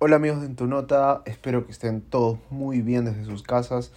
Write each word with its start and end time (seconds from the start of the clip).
Hola 0.00 0.14
amigos 0.14 0.42
de 0.42 0.46
En 0.46 0.54
Tu 0.54 0.68
Nota, 0.68 1.22
espero 1.24 1.66
que 1.66 1.72
estén 1.72 2.02
todos 2.02 2.38
muy 2.50 2.82
bien 2.82 3.04
desde 3.04 3.24
sus 3.24 3.42
casas. 3.42 3.90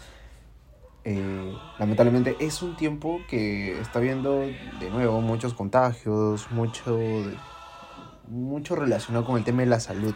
Eh, 1.03 1.53
lamentablemente 1.77 2.35
es 2.39 2.63
un 2.63 2.75
tiempo 2.75 3.19
que 3.29 3.79
está 3.79 3.99
viendo 3.99 4.39
de 4.39 4.89
nuevo 4.91 5.21
muchos 5.21 5.53
contagios, 5.53 6.49
mucho, 6.49 6.97
mucho 8.27 8.75
relacionado 8.75 9.27
con 9.27 9.37
el 9.37 9.43
tema 9.43 9.59
de 9.59 9.67
la 9.67 9.79
salud 9.79 10.15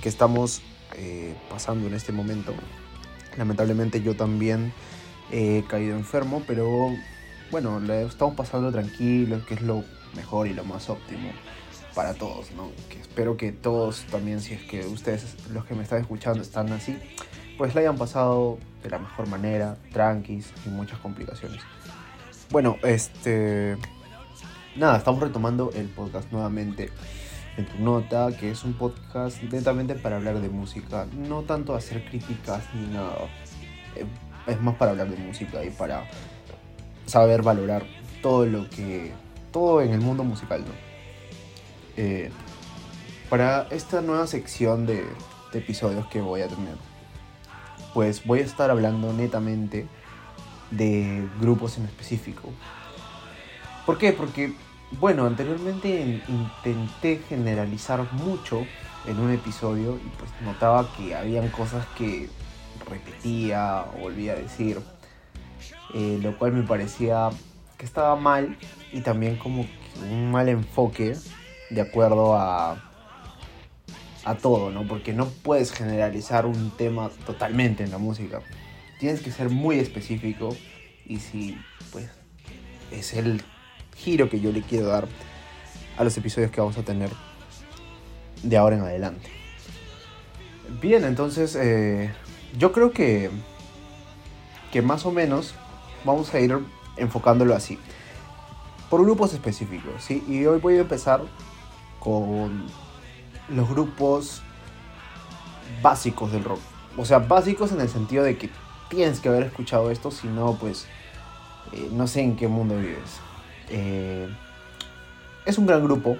que 0.00 0.08
estamos 0.08 0.62
eh, 0.94 1.34
pasando 1.50 1.88
en 1.88 1.94
este 1.94 2.12
momento. 2.12 2.54
Lamentablemente 3.36 4.00
yo 4.00 4.14
también 4.14 4.72
he 5.32 5.64
caído 5.66 5.96
enfermo, 5.96 6.44
pero 6.46 6.90
bueno, 7.50 7.82
estamos 7.92 8.36
pasando 8.36 8.70
tranquilo, 8.70 9.44
que 9.46 9.54
es 9.54 9.62
lo 9.62 9.82
mejor 10.14 10.46
y 10.46 10.54
lo 10.54 10.64
más 10.64 10.88
óptimo 10.88 11.32
para 11.98 12.14
todos, 12.14 12.52
¿no? 12.52 12.70
Que 12.88 13.00
espero 13.00 13.36
que 13.36 13.50
todos 13.50 14.04
también, 14.04 14.40
si 14.40 14.54
es 14.54 14.62
que 14.62 14.86
ustedes, 14.86 15.34
los 15.52 15.64
que 15.64 15.74
me 15.74 15.82
están 15.82 16.00
escuchando, 16.00 16.40
están 16.40 16.70
así, 16.72 16.96
pues 17.56 17.74
la 17.74 17.80
hayan 17.80 17.98
pasado 17.98 18.56
de 18.84 18.90
la 18.90 19.00
mejor 19.00 19.26
manera, 19.26 19.76
tranquis, 19.92 20.52
sin 20.62 20.76
muchas 20.76 21.00
complicaciones. 21.00 21.60
Bueno, 22.50 22.76
este... 22.84 23.76
Nada, 24.76 24.96
estamos 24.96 25.20
retomando 25.20 25.72
el 25.74 25.88
podcast 25.88 26.30
nuevamente 26.30 26.92
en 27.56 27.66
tu 27.66 27.82
nota, 27.82 28.28
que 28.38 28.52
es 28.52 28.62
un 28.62 28.74
podcast 28.74 29.42
netamente 29.42 29.96
para 29.96 30.18
hablar 30.18 30.40
de 30.40 30.50
música, 30.50 31.04
no 31.12 31.42
tanto 31.42 31.74
hacer 31.74 32.04
críticas 32.04 32.62
ni 32.74 32.94
nada. 32.94 33.16
Eh, 33.96 34.06
es 34.46 34.60
más 34.60 34.76
para 34.76 34.92
hablar 34.92 35.10
de 35.10 35.16
música 35.16 35.64
y 35.64 35.70
para 35.70 36.08
saber 37.06 37.42
valorar 37.42 37.84
todo 38.22 38.46
lo 38.46 38.70
que... 38.70 39.12
todo 39.50 39.82
en 39.82 39.92
el 39.92 40.00
mundo 40.00 40.22
musical, 40.22 40.60
¿no? 40.60 40.87
Eh, 42.00 42.30
para 43.28 43.66
esta 43.72 44.00
nueva 44.02 44.28
sección 44.28 44.86
de, 44.86 45.04
episodios 45.52 46.06
que 46.06 46.20
voy 46.20 46.42
a 46.42 46.46
tener, 46.46 46.76
pues 47.92 48.24
voy 48.24 48.38
a 48.38 48.44
estar 48.44 48.70
hablando 48.70 49.12
netamente 49.12 49.88
de 50.70 51.26
grupos 51.40 51.76
en 51.76 51.86
específico. 51.86 52.50
¿Por 53.84 53.98
qué? 53.98 54.12
Porque, 54.12 54.52
bueno, 55.00 55.26
anteriormente 55.26 56.22
intenté 56.28 57.20
generalizar 57.28 58.12
mucho 58.12 58.64
en 59.06 59.18
un 59.18 59.32
episodio 59.32 59.96
y 59.96 60.08
pues 60.18 60.30
notaba 60.42 60.88
que 60.96 61.16
habían 61.16 61.48
cosas 61.48 61.84
que 61.96 62.28
repetía 62.88 63.86
o 63.96 64.02
volvía 64.02 64.34
a 64.34 64.36
decir, 64.36 64.80
eh, 65.94 66.20
lo 66.22 66.38
cual 66.38 66.52
me 66.52 66.62
parecía 66.62 67.30
que 67.76 67.84
estaba 67.84 68.14
mal 68.14 68.56
y 68.92 69.00
también 69.00 69.36
como 69.36 69.66
un 70.08 70.30
mal 70.30 70.48
enfoque 70.48 71.16
de 71.70 71.80
acuerdo 71.80 72.34
a, 72.34 72.82
a 74.24 74.34
todo, 74.34 74.70
¿no? 74.70 74.86
Porque 74.86 75.12
no 75.12 75.26
puedes 75.26 75.72
generalizar 75.72 76.46
un 76.46 76.70
tema 76.70 77.10
totalmente 77.26 77.84
en 77.84 77.90
la 77.90 77.98
música. 77.98 78.40
Tienes 78.98 79.20
que 79.20 79.30
ser 79.30 79.48
muy 79.48 79.78
específico 79.78 80.56
y 81.06 81.18
si, 81.20 81.58
pues, 81.92 82.10
es 82.90 83.14
el 83.14 83.42
giro 83.96 84.28
que 84.28 84.40
yo 84.40 84.52
le 84.52 84.62
quiero 84.62 84.86
dar 84.86 85.08
a 85.96 86.04
los 86.04 86.16
episodios 86.16 86.50
que 86.50 86.60
vamos 86.60 86.78
a 86.78 86.82
tener 86.82 87.10
de 88.42 88.56
ahora 88.56 88.76
en 88.76 88.82
adelante. 88.82 89.28
Bien, 90.80 91.04
entonces 91.04 91.56
eh, 91.56 92.10
yo 92.56 92.72
creo 92.72 92.92
que, 92.92 93.30
que 94.70 94.82
más 94.82 95.06
o 95.06 95.12
menos 95.12 95.54
vamos 96.04 96.32
a 96.34 96.40
ir 96.40 96.56
enfocándolo 96.96 97.54
así. 97.54 97.78
Por 98.90 99.02
grupos 99.02 99.34
específicos, 99.34 100.02
¿sí? 100.02 100.24
Y 100.28 100.46
hoy 100.46 100.60
voy 100.60 100.76
a 100.76 100.80
empezar 100.80 101.22
con 102.00 102.66
los 103.48 103.68
grupos 103.68 104.42
básicos 105.82 106.32
del 106.32 106.44
rock. 106.44 106.60
O 106.96 107.04
sea, 107.04 107.18
básicos 107.18 107.72
en 107.72 107.80
el 107.80 107.88
sentido 107.88 108.24
de 108.24 108.36
que 108.36 108.50
tienes 108.88 109.20
que 109.20 109.28
haber 109.28 109.44
escuchado 109.44 109.90
esto, 109.90 110.10
si 110.10 110.26
no, 110.28 110.54
pues 110.54 110.86
eh, 111.72 111.88
no 111.92 112.06
sé 112.06 112.22
en 112.22 112.36
qué 112.36 112.48
mundo 112.48 112.76
vives. 112.76 113.20
Eh, 113.70 114.28
es 115.44 115.58
un 115.58 115.66
gran 115.66 115.84
grupo 115.84 116.16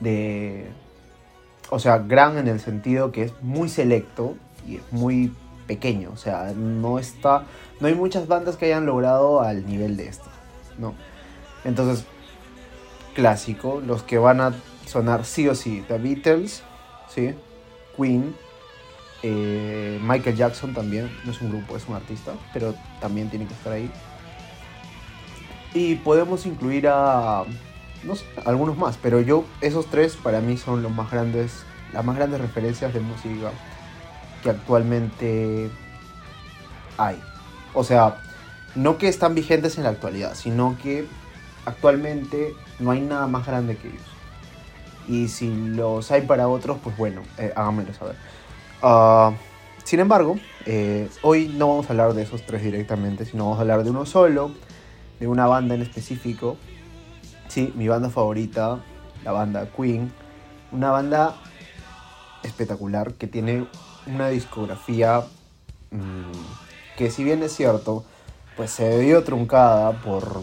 de... 0.00 0.70
O 1.70 1.78
sea, 1.78 1.98
gran 1.98 2.36
en 2.36 2.48
el 2.48 2.60
sentido 2.60 3.12
que 3.12 3.22
es 3.22 3.32
muy 3.42 3.68
selecto 3.68 4.36
y 4.66 4.76
es 4.76 4.82
muy 4.90 5.32
pequeño. 5.66 6.10
O 6.12 6.16
sea, 6.16 6.52
no 6.54 6.98
está... 6.98 7.44
No 7.80 7.86
hay 7.88 7.94
muchas 7.94 8.28
bandas 8.28 8.56
que 8.56 8.66
hayan 8.66 8.84
logrado 8.84 9.40
al 9.40 9.66
nivel 9.66 9.96
de 9.96 10.08
esto. 10.08 10.28
¿no? 10.78 10.94
Entonces, 11.64 12.04
clásico, 13.14 13.80
los 13.84 14.02
que 14.02 14.18
van 14.18 14.40
a 14.40 14.54
sonar 14.92 15.24
sí 15.24 15.48
o 15.48 15.54
sí. 15.54 15.84
The 15.88 15.98
Beatles, 15.98 16.62
¿sí? 17.08 17.34
Queen, 17.96 18.34
eh, 19.22 19.98
Michael 20.02 20.36
Jackson 20.36 20.74
también, 20.74 21.10
no 21.24 21.32
es 21.32 21.40
un 21.40 21.50
grupo, 21.50 21.76
es 21.76 21.88
un 21.88 21.94
artista, 21.94 22.32
pero 22.52 22.74
también 23.00 23.30
tiene 23.30 23.46
que 23.46 23.54
estar 23.54 23.72
ahí. 23.72 23.90
Y 25.74 25.96
podemos 25.96 26.44
incluir 26.44 26.88
a, 26.88 27.44
algunos 28.44 28.76
más, 28.76 28.98
pero 29.00 29.20
yo, 29.20 29.44
esos 29.60 29.86
tres 29.86 30.16
para 30.16 30.40
mí 30.40 30.56
son 30.56 30.82
los 30.82 30.92
más 30.92 31.10
grandes, 31.10 31.64
las 31.92 32.04
más 32.04 32.16
grandes 32.16 32.40
referencias 32.40 32.92
de 32.92 33.00
música 33.00 33.50
que 34.42 34.50
actualmente 34.50 35.70
hay. 36.98 37.18
O 37.74 37.84
sea, 37.84 38.16
no 38.74 38.98
que 38.98 39.08
están 39.08 39.34
vigentes 39.34 39.78
en 39.78 39.84
la 39.84 39.90
actualidad, 39.90 40.34
sino 40.34 40.76
que 40.82 41.06
actualmente 41.64 42.54
no 42.80 42.90
hay 42.90 43.00
nada 43.00 43.26
más 43.28 43.46
grande 43.46 43.76
que 43.76 43.88
ellos. 43.88 44.11
Y 45.08 45.28
si 45.28 45.52
los 45.54 46.10
hay 46.10 46.22
para 46.22 46.48
otros, 46.48 46.78
pues 46.82 46.96
bueno, 46.96 47.22
eh, 47.38 47.52
háganmelo 47.54 47.92
saber. 47.94 48.16
Uh, 48.82 49.34
sin 49.84 50.00
embargo, 50.00 50.36
eh, 50.64 51.08
hoy 51.22 51.48
no 51.48 51.68
vamos 51.68 51.86
a 51.86 51.90
hablar 51.90 52.14
de 52.14 52.22
esos 52.22 52.46
tres 52.46 52.62
directamente, 52.62 53.24
sino 53.24 53.44
vamos 53.44 53.58
a 53.58 53.62
hablar 53.62 53.84
de 53.84 53.90
uno 53.90 54.06
solo, 54.06 54.52
de 55.18 55.26
una 55.26 55.46
banda 55.46 55.74
en 55.74 55.82
específico. 55.82 56.56
Sí, 57.48 57.72
mi 57.76 57.88
banda 57.88 58.10
favorita, 58.10 58.80
la 59.24 59.32
banda 59.32 59.68
Queen. 59.76 60.12
Una 60.70 60.90
banda 60.90 61.36
espectacular 62.42 63.14
que 63.14 63.26
tiene 63.26 63.66
una 64.06 64.28
discografía 64.28 65.22
mm, 65.90 66.96
que 66.96 67.10
si 67.10 67.24
bien 67.24 67.42
es 67.42 67.54
cierto, 67.54 68.04
pues 68.56 68.70
se 68.70 68.98
vio 68.98 69.24
truncada 69.24 69.92
por... 69.92 70.42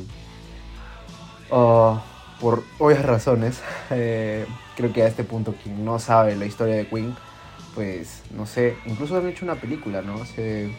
Uh, 1.51 1.97
por 2.39 2.63
obvias 2.77 3.05
razones, 3.05 3.61
eh, 3.89 4.45
creo 4.75 4.93
que 4.93 5.03
a 5.03 5.07
este 5.07 5.23
punto 5.23 5.55
quien 5.61 5.83
no 5.83 5.99
sabe 5.99 6.35
la 6.35 6.45
historia 6.45 6.75
de 6.75 6.87
Queen, 6.87 7.15
pues 7.75 8.23
no 8.35 8.45
sé, 8.45 8.77
incluso 8.85 9.17
han 9.17 9.27
hecho 9.27 9.45
una 9.45 9.55
película, 9.55 10.01
¿no? 10.01 10.21
Hace, 10.21 10.73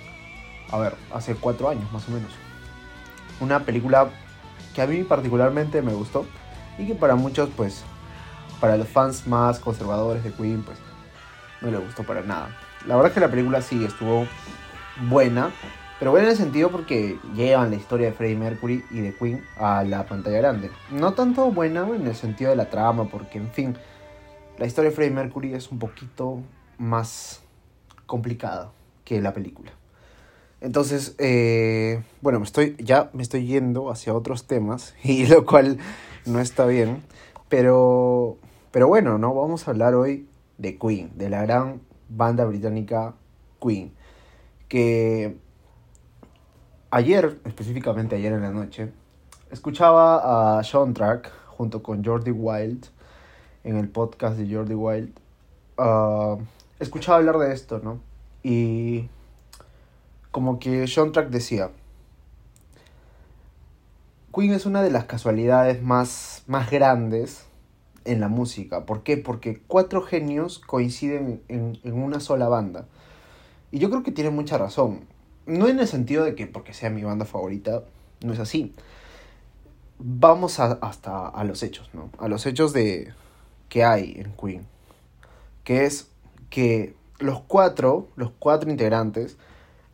a 0.71 0.79
ver, 0.79 0.95
hace 1.13 1.35
cuatro 1.35 1.69
años 1.69 1.91
más 1.93 2.09
o 2.09 2.13
menos. 2.13 2.31
Una 3.41 3.61
película 3.61 4.11
que 4.75 4.83
a 4.83 4.87
mí 4.87 5.03
particularmente 5.03 5.83
me 5.83 5.93
gustó 5.93 6.27
y 6.79 6.87
que 6.87 6.95
para 6.95 7.15
muchos, 7.15 7.49
pues, 7.57 7.83
para 8.61 8.77
los 8.77 8.89
fans 8.89 9.27
más 9.27 9.59
conservadores 9.61 10.23
de 10.25 10.33
Queen, 10.33 10.63
pues, 10.63 10.79
no 11.61 11.71
le 11.71 11.79
gustó 11.79 12.03
para 12.03 12.23
nada. 12.23 12.57
La 12.87 12.97
verdad 12.97 13.11
es 13.11 13.15
que 13.15 13.21
la 13.21 13.31
película 13.31 13.63
sí 13.63 13.85
estuvo 13.85 14.27
buena, 15.09 15.51
pero 16.01 16.13
bueno 16.13 16.29
en 16.29 16.33
el 16.33 16.39
sentido 16.39 16.71
porque 16.71 17.19
llevan 17.37 17.71
la 17.71 17.77
historia 17.77 18.07
de 18.07 18.15
Freddie 18.15 18.37
Mercury 18.37 18.83
y 18.91 19.01
de 19.01 19.15
Queen 19.15 19.45
a 19.59 19.85
la 19.85 20.07
pantalla 20.07 20.39
grande. 20.39 20.71
No 20.91 21.13
tanto 21.13 21.53
buena 21.53 21.87
en 21.95 22.07
el 22.07 22.17
sentido 22.17 22.49
de 22.49 22.57
la 22.57 22.71
trama, 22.71 23.05
porque 23.11 23.37
en 23.37 23.51
fin, 23.51 23.77
la 24.57 24.65
historia 24.65 24.89
de 24.89 24.97
Freddie 24.97 25.15
Mercury 25.15 25.53
es 25.53 25.71
un 25.71 25.79
poquito 25.79 26.41
más 26.79 27.43
complicada 28.07 28.73
que 29.05 29.21
la 29.21 29.35
película. 29.35 29.73
Entonces, 30.63 31.15
eh, 31.19 32.03
bueno, 32.23 32.43
estoy, 32.43 32.77
ya 32.79 33.11
me 33.13 33.23
estoy 33.23 33.45
yendo 33.45 33.91
hacia 33.91 34.15
otros 34.15 34.47
temas, 34.47 34.95
y 35.05 35.27
lo 35.27 35.45
cual 35.45 35.77
no 36.25 36.41
está 36.41 36.65
bien. 36.65 37.03
Pero, 37.51 38.39
pero 38.71 38.89
bueno, 38.89 39.19
¿no? 39.19 39.35
Vamos 39.35 39.69
a 39.69 39.73
hablar 39.73 39.95
hoy 39.95 40.27
de 40.57 40.79
Queen, 40.79 41.11
de 41.17 41.29
la 41.29 41.43
gran 41.43 41.83
banda 42.09 42.47
británica 42.47 43.15
Queen. 43.61 43.93
Que 44.67 45.37
ayer, 46.91 47.41
específicamente 47.45 48.17
ayer 48.17 48.33
en 48.33 48.43
la 48.43 48.51
noche, 48.51 48.93
escuchaba 49.51 50.59
a 50.59 50.65
Sean 50.65 50.95
Track 50.95 51.31
junto 51.47 51.83
con 51.83 52.05
Jordi 52.05 52.31
Wild 52.31 52.87
en 53.65 53.77
el 53.77 53.89
podcast 53.89 54.37
de 54.37 54.53
Jordi 54.53 54.75
Wild. 54.75 55.13
Ah, 55.79 56.37
escuchaba 56.79 57.19
hablar 57.19 57.39
de 57.39 57.53
esto, 57.53 57.81
¿no? 57.83 58.01
Y 58.43 59.09
como 60.31 60.59
que 60.59 60.87
Sean 60.87 61.13
Track 61.13 61.31
decía, 61.31 61.71
Queen 64.35 64.53
es 64.53 64.67
una 64.67 64.83
de 64.83 64.91
las 64.91 65.05
casualidades 65.05 65.83
más, 65.83 66.45
más 66.47 66.71
grandes 66.71 67.47
en 68.05 68.21
la 68.21 68.29
música. 68.29 68.87
¿Por 68.87 69.03
qué? 69.03 69.17
Porque 69.17 69.61
cuatro 69.67 70.03
genios 70.03 70.59
coinciden 70.59 71.43
en, 71.49 71.79
en 71.85 72.03
una 72.03 72.21
sola 72.21 72.49
banda. 72.49 72.87
Y 73.71 73.79
yo 73.79 73.91
creo 73.91 74.03
que 74.03 74.13
tiene 74.13 74.31
mucha 74.31 74.59
razón 74.59 75.10
no 75.51 75.69
en 75.69 75.81
el 75.81 75.89
sentido 75.89 76.25
de 76.25 76.35
que 76.35 76.47
porque 76.47 76.73
sea 76.73 76.91
mi 76.91 77.03
banda 77.03 77.25
favorita, 77.25 77.85
no 78.23 78.33
es 78.33 78.39
así. 78.39 78.75
Vamos 79.99 80.61
hasta 80.61 81.29
a 81.29 81.45
los 81.45 81.63
hechos, 81.63 81.91
¿no? 81.93 82.11
A 82.19 82.29
los 82.29 82.47
hechos 82.47 82.73
de 82.73 83.13
que 83.69 83.85
hay 83.85 84.15
en 84.17 84.33
Queen. 84.33 84.67
Que 85.65 85.85
es 85.85 86.11
que 86.49 86.95
los 87.19 87.43
cuatro, 87.43 88.09
los 88.17 88.31
cuatro 88.39 88.71
integrantes, 88.71 89.37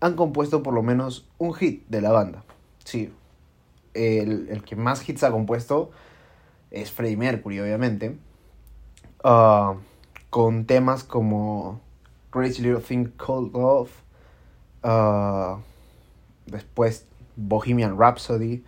han 0.00 0.14
compuesto 0.14 0.62
por 0.62 0.74
lo 0.74 0.82
menos 0.82 1.28
un 1.38 1.54
hit 1.54 1.84
de 1.88 2.00
la 2.00 2.12
banda. 2.12 2.44
Sí, 2.84 3.12
el, 3.94 4.48
el 4.48 4.62
que 4.62 4.76
más 4.76 5.08
hits 5.08 5.24
ha 5.24 5.30
compuesto 5.30 5.90
es 6.70 6.92
Freddie 6.92 7.16
Mercury, 7.16 7.60
obviamente. 7.60 8.16
Ah, 9.24 9.74
con 10.30 10.66
temas 10.66 11.02
como 11.02 11.80
Crazy 12.30 12.62
Little 12.62 12.82
Thing 12.82 13.10
Called 13.16 13.52
Love. 13.52 13.90
Ah, 14.82 15.58
después 16.46 17.06
Bohemian 17.36 17.98
Rhapsody. 17.98 18.64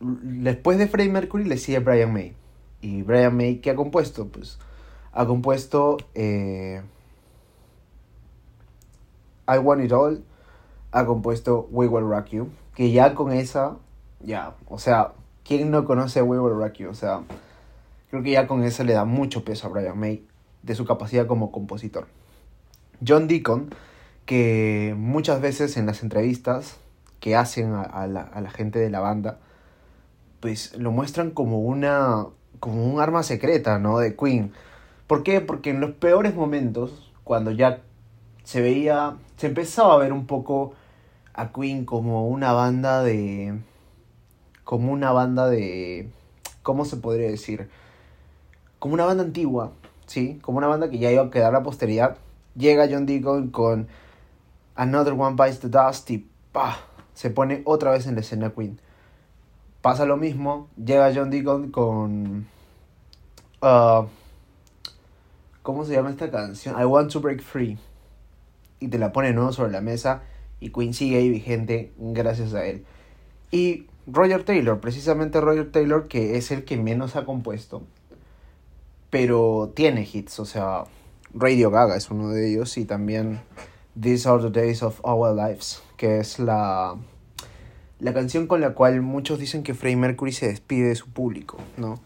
Después 0.00 0.78
de 0.78 0.88
Freddie 0.88 1.10
Mercury 1.10 1.44
le 1.44 1.56
sigue 1.56 1.78
Brian 1.78 2.12
May. 2.12 2.34
¿Y 2.80 3.02
Brian 3.02 3.36
May 3.36 3.58
qué 3.58 3.70
ha 3.70 3.76
compuesto? 3.76 4.26
Pues 4.28 4.58
ha 5.12 5.26
compuesto 5.26 5.98
eh, 6.14 6.82
I 9.46 9.58
Want 9.58 9.84
It 9.84 9.92
All. 9.92 10.24
Ha 10.90 11.06
compuesto 11.06 11.68
We 11.70 11.86
Will 11.86 12.08
Rock 12.08 12.28
You. 12.28 12.48
Que 12.74 12.90
ya 12.90 13.14
con 13.14 13.32
esa, 13.32 13.76
ya, 14.20 14.54
o 14.68 14.78
sea, 14.78 15.12
¿quién 15.44 15.70
no 15.70 15.84
conoce 15.84 16.22
We 16.22 16.38
Will 16.38 16.56
Rock 16.56 16.74
You? 16.74 16.90
O 16.90 16.94
sea, 16.94 17.22
creo 18.10 18.22
que 18.22 18.32
ya 18.32 18.46
con 18.46 18.64
esa 18.64 18.82
le 18.84 18.94
da 18.94 19.04
mucho 19.04 19.44
peso 19.44 19.66
a 19.66 19.70
Brian 19.70 19.98
May 19.98 20.26
de 20.62 20.74
su 20.74 20.84
capacidad 20.84 21.26
como 21.26 21.52
compositor. 21.52 22.06
John 23.06 23.26
Deacon, 23.26 23.70
que 24.26 24.94
muchas 24.96 25.40
veces 25.40 25.76
en 25.76 25.86
las 25.86 26.02
entrevistas 26.02 26.76
que 27.20 27.36
hacen 27.36 27.72
a, 27.74 28.06
la, 28.06 28.22
a 28.22 28.40
la 28.40 28.50
gente 28.50 28.78
de 28.78 28.90
la 28.90 29.00
banda, 29.00 29.38
pues 30.40 30.76
lo 30.76 30.90
muestran 30.90 31.30
como 31.30 31.60
una 31.60 32.26
como 32.62 32.84
un 32.84 33.00
arma 33.00 33.24
secreta, 33.24 33.80
¿no? 33.80 33.98
De 33.98 34.14
Queen. 34.14 34.52
¿Por 35.08 35.24
qué? 35.24 35.40
Porque 35.40 35.70
en 35.70 35.80
los 35.80 35.90
peores 35.90 36.36
momentos, 36.36 37.12
cuando 37.24 37.50
ya 37.50 37.80
se 38.44 38.60
veía, 38.60 39.16
se 39.36 39.48
empezaba 39.48 39.94
a 39.94 39.98
ver 39.98 40.12
un 40.12 40.26
poco 40.26 40.74
a 41.34 41.52
Queen 41.52 41.84
como 41.84 42.28
una 42.28 42.52
banda 42.52 43.02
de, 43.02 43.58
como 44.62 44.92
una 44.92 45.10
banda 45.10 45.48
de, 45.48 46.08
¿cómo 46.62 46.84
se 46.84 46.98
podría 46.98 47.28
decir? 47.28 47.68
Como 48.78 48.94
una 48.94 49.06
banda 49.06 49.24
antigua, 49.24 49.72
¿sí? 50.06 50.38
Como 50.40 50.58
una 50.58 50.68
banda 50.68 50.88
que 50.88 50.98
ya 50.98 51.10
iba 51.10 51.24
a 51.24 51.30
quedar 51.30 51.48
a 51.48 51.58
la 51.58 51.64
posteridad. 51.64 52.16
Llega 52.54 52.88
John 52.88 53.06
Deacon 53.06 53.50
con 53.50 53.88
Another 54.74 55.12
One 55.12 55.36
Bites 55.36 55.60
the 55.60 55.68
Dust 55.68 56.10
y 56.10 56.28
se 57.14 57.30
pone 57.30 57.62
otra 57.64 57.90
vez 57.90 58.06
en 58.06 58.14
la 58.14 58.20
escena 58.20 58.50
Queen. 58.50 58.80
Pasa 59.80 60.04
lo 60.06 60.16
mismo, 60.16 60.68
llega 60.76 61.12
John 61.14 61.30
Deacon 61.30 61.70
con... 61.70 62.46
Uh, 63.60 64.06
¿Cómo 65.62 65.84
se 65.84 65.92
llama 65.92 66.10
esta 66.10 66.30
canción? 66.30 66.80
I 66.80 66.84
Want 66.84 67.12
to 67.12 67.20
Break 67.20 67.42
Free. 67.42 67.78
Y 68.80 68.88
te 68.88 68.98
la 68.98 69.12
pone 69.12 69.32
nuevo 69.32 69.52
sobre 69.52 69.70
la 69.70 69.80
mesa 69.80 70.22
y 70.58 70.70
Queen 70.70 70.94
sigue 70.94 71.18
ahí 71.18 71.28
vigente 71.28 71.92
gracias 71.96 72.54
a 72.54 72.64
él. 72.64 72.84
Y 73.50 73.86
Roger 74.06 74.44
Taylor, 74.44 74.80
precisamente 74.80 75.40
Roger 75.40 75.70
Taylor, 75.70 76.08
que 76.08 76.36
es 76.36 76.50
el 76.50 76.64
que 76.64 76.76
menos 76.76 77.14
ha 77.16 77.24
compuesto, 77.24 77.82
pero 79.10 79.72
tiene 79.74 80.08
hits, 80.10 80.40
o 80.40 80.44
sea, 80.44 80.84
Radio 81.34 81.70
Gaga 81.70 81.96
es 81.96 82.10
uno 82.10 82.30
de 82.30 82.50
ellos 82.50 82.76
y 82.78 82.84
también 82.84 83.40
These 84.00 84.28
Are 84.28 84.42
the 84.42 84.50
Days 84.50 84.82
of 84.82 85.00
Our 85.04 85.34
Lives, 85.34 85.82
que 85.96 86.18
es 86.18 86.38
la, 86.38 86.96
la 88.00 88.14
canción 88.14 88.46
con 88.46 88.60
la 88.60 88.74
cual 88.74 89.02
muchos 89.02 89.38
dicen 89.38 89.62
que 89.62 89.74
Freddie 89.74 89.96
Mercury 89.96 90.32
se 90.32 90.48
despide 90.48 90.88
de 90.88 90.94
su 90.94 91.08
público, 91.10 91.58
¿no? 91.76 92.00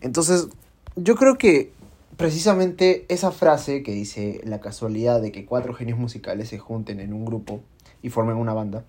Entonces, 0.00 0.48
yo 0.96 1.16
creo 1.16 1.38
que 1.38 1.72
precisamente 2.16 3.06
esa 3.08 3.30
frase 3.30 3.82
que 3.82 3.92
dice 3.92 4.40
la 4.44 4.60
casualidad 4.60 5.20
de 5.20 5.32
que 5.32 5.46
cuatro 5.46 5.74
genios 5.74 5.98
musicales 5.98 6.48
se 6.48 6.58
junten 6.58 7.00
en 7.00 7.12
un 7.12 7.24
grupo 7.24 7.60
y 8.02 8.10
formen 8.10 8.36
una 8.36 8.52
banda, 8.52 8.84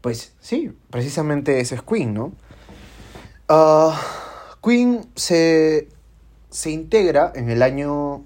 pues 0.00 0.34
sí, 0.40 0.72
precisamente 0.90 1.60
eso 1.60 1.74
es 1.74 1.82
Queen, 1.82 2.12
¿no? 2.12 2.32
Ah, 3.48 3.98
Queen 4.62 5.06
se, 5.14 5.88
se 6.50 6.70
integra 6.70 7.32
en 7.34 7.48
el 7.48 7.62
año 7.62 8.22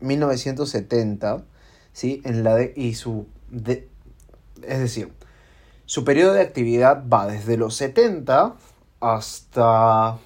1970 0.00 1.44
¿sí? 1.94 2.20
En 2.24 2.44
la 2.44 2.54
de, 2.56 2.74
y 2.76 2.94
su, 2.94 3.26
de, 3.50 3.88
es 4.62 4.78
decir, 4.78 5.10
su 5.86 6.04
periodo 6.04 6.34
de 6.34 6.42
actividad 6.42 7.04
va 7.10 7.26
desde 7.26 7.56
los 7.56 7.76
70 7.76 8.56
hasta 9.00 10.18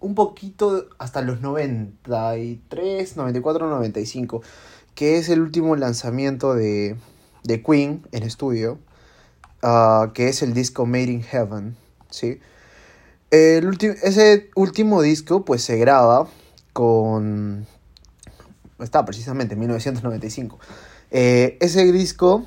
un 0.00 0.14
poquito 0.14 0.86
hasta 0.98 1.20
los 1.20 1.40
93, 1.40 3.16
94, 3.16 3.68
95, 3.68 4.42
que 4.94 5.18
es 5.18 5.28
el 5.28 5.40
último 5.40 5.76
lanzamiento 5.76 6.54
de, 6.54 6.96
de 7.44 7.62
Queen 7.62 8.06
en 8.12 8.22
estudio, 8.22 8.78
uh, 9.62 10.12
que 10.12 10.28
es 10.28 10.42
el 10.42 10.54
disco 10.54 10.86
Made 10.86 11.04
in 11.04 11.22
Heaven, 11.22 11.76
¿sí? 12.10 12.40
El 13.30 13.76
ese 14.02 14.50
último 14.54 15.02
disco 15.02 15.44
pues 15.44 15.62
se 15.62 15.76
graba 15.76 16.28
con 16.72 17.66
está 18.80 19.04
precisamente 19.04 19.54
en 19.54 19.60
1995. 19.60 20.58
Eh, 21.10 21.56
ese 21.60 21.90
disco, 21.92 22.44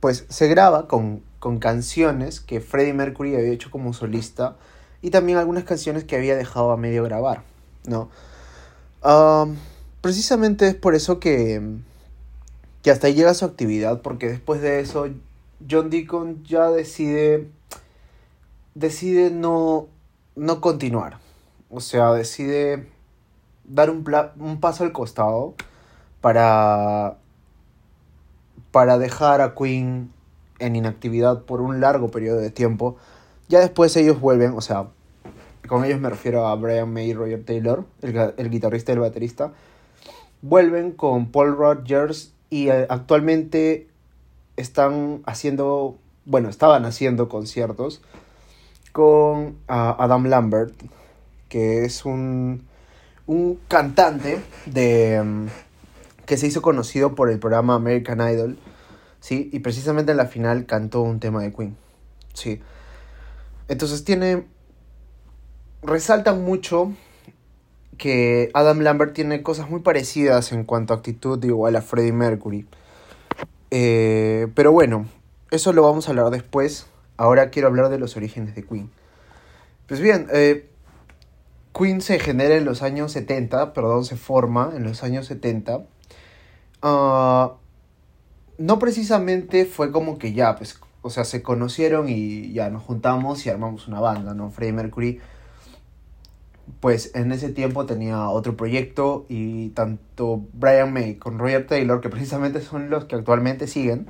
pues 0.00 0.26
se 0.28 0.48
graba 0.48 0.88
con, 0.88 1.22
con 1.38 1.58
canciones 1.58 2.40
que 2.40 2.60
Freddie 2.60 2.94
Mercury 2.94 3.36
había 3.36 3.52
hecho 3.52 3.70
como 3.70 3.92
solista 3.92 4.56
y 5.02 5.10
también 5.10 5.38
algunas 5.38 5.64
canciones 5.64 6.04
que 6.04 6.16
había 6.16 6.36
dejado 6.36 6.70
a 6.70 6.76
medio 6.76 7.04
grabar, 7.04 7.42
¿no? 7.86 8.08
precisamente 10.00 10.68
es 10.68 10.74
por 10.74 10.94
eso 10.94 11.20
que, 11.20 11.60
que 12.82 12.90
hasta 12.90 13.06
ahí 13.06 13.12
llega 13.12 13.34
su 13.34 13.44
actividad, 13.44 14.00
porque 14.00 14.28
después 14.28 14.62
de 14.62 14.80
eso 14.80 15.08
John 15.68 15.90
Deacon 15.90 16.42
ya 16.44 16.70
decide, 16.70 17.50
decide 18.74 19.30
no, 19.30 19.88
no 20.36 20.62
continuar. 20.62 21.18
O 21.68 21.80
sea, 21.80 22.12
decide 22.12 22.86
dar 23.64 23.90
un, 23.90 24.04
un 24.38 24.60
paso 24.60 24.84
al 24.84 24.92
costado 24.92 25.54
para, 26.20 27.18
para 28.70 28.98
dejar 28.98 29.40
a 29.40 29.54
Queen 29.54 30.12
en 30.58 30.76
inactividad 30.76 31.42
por 31.42 31.60
un 31.60 31.80
largo 31.80 32.10
periodo 32.10 32.38
de 32.38 32.50
tiempo. 32.50 32.96
Ya 33.48 33.60
después 33.60 33.96
ellos 33.96 34.20
vuelven, 34.20 34.52
o 34.56 34.60
sea, 34.60 34.88
con 35.68 35.84
ellos 35.84 36.00
me 36.00 36.10
refiero 36.10 36.46
a 36.46 36.54
Brian 36.54 36.92
May 36.92 37.10
y 37.10 37.14
Roger 37.14 37.44
Taylor, 37.44 37.84
el, 38.02 38.34
el 38.36 38.50
guitarrista 38.50 38.92
y 38.92 38.94
el 38.94 39.00
baterista, 39.00 39.52
vuelven 40.42 40.92
con 40.92 41.30
Paul 41.30 41.56
Rogers 41.56 42.32
y 42.50 42.68
eh, 42.68 42.86
actualmente 42.88 43.88
están 44.56 45.22
haciendo, 45.26 45.96
bueno, 46.24 46.48
estaban 46.48 46.84
haciendo 46.84 47.28
conciertos 47.28 48.02
con 48.92 49.56
ah, 49.66 49.96
Adam 49.98 50.26
Lambert, 50.26 50.74
que 51.48 51.84
es 51.84 52.04
un 52.04 52.64
un 53.26 53.58
cantante 53.68 54.40
de 54.66 55.22
mm, 55.22 55.46
que 56.26 56.36
se 56.36 56.46
hizo 56.46 56.62
conocido 56.62 57.14
por 57.14 57.30
el 57.30 57.38
programa 57.38 57.74
American 57.74 58.20
Idol, 58.20 58.58
¿sí? 59.20 59.50
Y 59.52 59.60
precisamente 59.60 60.12
en 60.12 60.18
la 60.18 60.26
final 60.26 60.66
cantó 60.66 61.02
un 61.02 61.20
tema 61.20 61.42
de 61.42 61.52
Queen, 61.52 61.76
¿sí? 62.32 62.60
Entonces 63.68 64.04
tiene... 64.04 64.46
Resaltan 65.82 66.42
mucho 66.44 66.94
que 67.98 68.50
Adam 68.54 68.80
Lambert 68.80 69.12
tiene 69.12 69.42
cosas 69.42 69.68
muy 69.68 69.80
parecidas 69.80 70.52
en 70.52 70.64
cuanto 70.64 70.94
a 70.94 70.96
actitud 70.96 71.42
igual 71.44 71.76
a 71.76 71.82
Freddie 71.82 72.12
Mercury. 72.12 72.66
Eh, 73.70 74.48
pero 74.54 74.72
bueno, 74.72 75.06
eso 75.50 75.72
lo 75.72 75.82
vamos 75.82 76.08
a 76.08 76.12
hablar 76.12 76.30
después. 76.30 76.86
Ahora 77.16 77.50
quiero 77.50 77.68
hablar 77.68 77.90
de 77.90 77.98
los 77.98 78.16
orígenes 78.16 78.54
de 78.54 78.64
Queen. 78.64 78.90
Pues 79.86 80.00
bien, 80.00 80.26
eh, 80.32 80.68
Queen 81.76 82.00
se 82.00 82.18
genera 82.20 82.54
en 82.54 82.64
los 82.64 82.82
años 82.82 83.12
70, 83.12 83.72
perdón, 83.72 84.04
se 84.04 84.16
forma 84.16 84.72
en 84.76 84.84
los 84.84 85.02
años 85.02 85.26
70. 85.26 85.84
Ah, 86.82 87.54
no 88.58 88.78
precisamente 88.78 89.66
fue 89.66 89.90
como 89.90 90.18
que 90.18 90.32
ya, 90.32 90.54
pues, 90.56 90.78
o 91.02 91.10
sea, 91.10 91.24
se 91.24 91.42
conocieron 91.42 92.08
y 92.08 92.52
ya 92.52 92.70
nos 92.70 92.82
juntamos 92.82 93.44
y 93.44 93.50
armamos 93.50 93.88
una 93.88 94.00
banda, 94.00 94.34
¿no? 94.34 94.50
Freddie 94.50 94.72
Mercury, 94.72 95.20
pues 96.80 97.10
en 97.14 97.32
ese 97.32 97.50
tiempo 97.50 97.86
tenía 97.86 98.28
otro 98.28 98.56
proyecto 98.56 99.26
y 99.28 99.70
tanto 99.70 100.44
Brian 100.52 100.92
May 100.92 101.16
con 101.16 101.38
Roger 101.38 101.66
Taylor, 101.66 102.00
que 102.00 102.08
precisamente 102.10 102.60
son 102.60 102.88
los 102.88 103.06
que 103.06 103.16
actualmente 103.16 103.66
siguen 103.66 104.06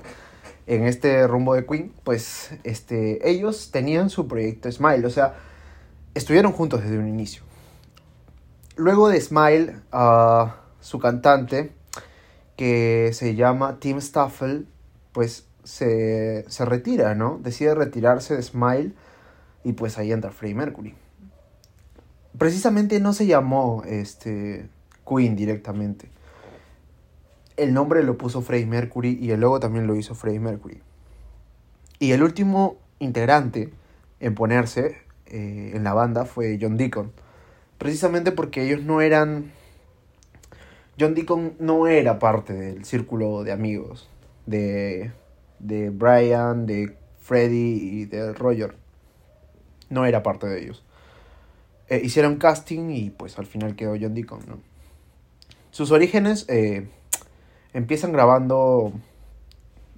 en 0.66 0.84
este 0.84 1.26
rumbo 1.26 1.54
de 1.54 1.66
Queen, 1.66 1.92
pues 2.04 2.50
este, 2.64 3.28
ellos 3.28 3.70
tenían 3.70 4.10
su 4.10 4.28
proyecto 4.28 4.70
Smile, 4.70 5.06
o 5.06 5.10
sea, 5.10 5.34
estuvieron 6.14 6.52
juntos 6.52 6.82
desde 6.82 6.98
un 6.98 7.08
inicio. 7.08 7.42
Luego 8.76 9.08
de 9.08 9.20
Smile, 9.20 9.76
a 9.92 10.56
su 10.80 10.98
cantante, 10.98 11.72
que 12.56 13.10
se 13.12 13.34
llama 13.34 13.78
Tim 13.78 14.00
Staffel, 14.00 14.66
pues 15.12 15.46
se, 15.62 16.44
retira, 16.60 17.14
¿no? 17.14 17.38
Decide 17.42 17.74
retirarse 17.74 18.36
de 18.36 18.42
Smile 18.42 18.92
y 19.62 19.72
pues 19.72 19.98
ahí 19.98 20.12
entra 20.12 20.30
Freddie 20.30 20.56
Mercury. 20.56 20.94
Precisamente 22.36 23.00
no 23.00 23.12
se 23.12 23.26
llamó 23.26 23.82
este, 23.86 24.68
Queen 25.08 25.36
directamente. 25.36 26.08
el 27.56 27.72
nombre 27.72 28.02
lo 28.02 28.18
puso 28.18 28.42
Freddie 28.42 28.66
Mercury 28.66 29.16
y 29.20 29.30
el 29.30 29.40
logo 29.40 29.60
también 29.60 29.86
lo 29.86 29.94
hizo 29.94 30.14
Freddie 30.14 30.40
Mercury. 30.40 30.82
Y 32.00 32.10
el 32.10 32.24
último 32.24 32.76
integrante 32.98 33.72
en 34.18 34.34
ponerse 34.34 34.98
eh, 35.26 35.72
en 35.74 35.84
la 35.84 35.94
banda 35.94 36.24
fue 36.24 36.58
John 36.60 36.76
Deacon. 36.76 37.12
Precisamente 37.78 38.32
porque 38.32 38.64
ellos 38.64 38.82
no 38.82 39.00
eran... 39.00 39.52
John 40.98 41.14
Deacon 41.14 41.54
no 41.58 41.88
era 41.88 42.18
parte 42.18 42.52
del 42.52 42.84
círculo 42.84 43.42
de 43.42 43.50
amigos 43.50 44.08
de, 44.46 45.10
de 45.58 45.90
Brian, 45.90 46.66
de 46.66 46.96
Freddie 47.20 47.76
y 47.82 48.04
de 48.04 48.32
Roger. 48.32 48.76
No 49.90 50.06
era 50.06 50.22
parte 50.22 50.46
de 50.46 50.62
ellos. 50.62 50.84
Eh, 51.88 52.00
hicieron 52.02 52.36
casting 52.36 52.90
y 52.90 53.10
pues 53.10 53.38
al 53.38 53.46
final 53.46 53.76
quedó 53.76 53.94
John 54.00 54.14
Deacon, 54.14 54.40
¿no? 54.46 54.58
Sus 55.70 55.90
orígenes 55.90 56.46
eh, 56.48 56.88
empiezan 57.72 58.12
grabando 58.12 58.92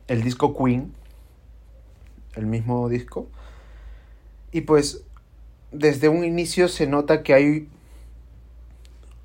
el 0.08 0.22
disco 0.22 0.56
Queen, 0.56 0.92
el 2.34 2.46
mismo 2.46 2.88
disco, 2.88 3.28
y 4.52 4.62
pues 4.62 5.04
desde 5.72 6.08
un 6.08 6.24
inicio 6.24 6.68
se 6.68 6.86
nota 6.86 7.22
que 7.22 7.34
hay 7.34 7.68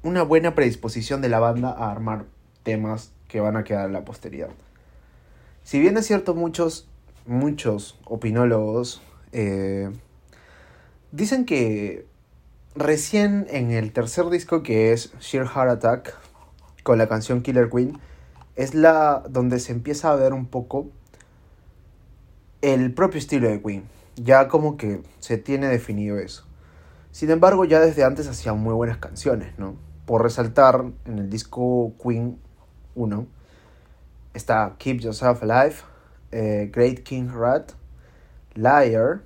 una 0.03 0.23
buena 0.23 0.55
predisposición 0.55 1.21
de 1.21 1.29
la 1.29 1.39
banda 1.39 1.69
a 1.69 1.91
armar 1.91 2.25
temas 2.63 3.11
que 3.27 3.39
van 3.39 3.55
a 3.55 3.63
quedar 3.63 3.85
en 3.85 3.93
la 3.93 4.03
posteridad. 4.03 4.49
Si 5.63 5.79
bien 5.79 5.97
es 5.97 6.07
cierto, 6.07 6.33
muchos, 6.33 6.87
muchos 7.25 7.99
opinólogos 8.05 9.01
eh, 9.31 9.91
dicen 11.11 11.45
que 11.45 12.05
recién 12.75 13.45
en 13.49 13.71
el 13.71 13.91
tercer 13.91 14.29
disco 14.29 14.63
que 14.63 14.91
es 14.91 15.13
Sheer 15.19 15.47
Heart 15.47 15.69
Attack, 15.69 16.17
con 16.83 16.97
la 16.97 17.07
canción 17.07 17.41
Killer 17.41 17.69
Queen, 17.69 17.99
es 18.55 18.73
la 18.73 19.23
donde 19.29 19.59
se 19.59 19.71
empieza 19.71 20.11
a 20.11 20.15
ver 20.15 20.33
un 20.33 20.47
poco 20.47 20.89
el 22.61 22.93
propio 22.93 23.19
estilo 23.19 23.47
de 23.49 23.61
Queen. 23.61 23.83
Ya 24.23 24.47
como 24.47 24.77
que 24.77 25.01
se 25.19 25.37
tiene 25.37 25.67
definido 25.67 26.19
eso. 26.19 26.45
Sin 27.11 27.29
embargo, 27.31 27.65
ya 27.65 27.79
desde 27.79 28.03
antes 28.03 28.27
hacían 28.27 28.59
muy 28.59 28.73
buenas 28.73 28.97
canciones, 28.97 29.57
¿no? 29.57 29.75
Por 30.05 30.23
resaltar, 30.23 30.85
en 31.05 31.19
el 31.19 31.29
disco 31.29 31.93
Queen 32.01 32.37
1 32.95 33.27
está 34.33 34.75
Keep 34.77 34.99
Yourself 34.99 35.43
Alive, 35.43 35.75
eh, 36.31 36.69
Great 36.73 36.99
King 36.99 37.29
Rat, 37.33 37.71
Liar 38.53 39.21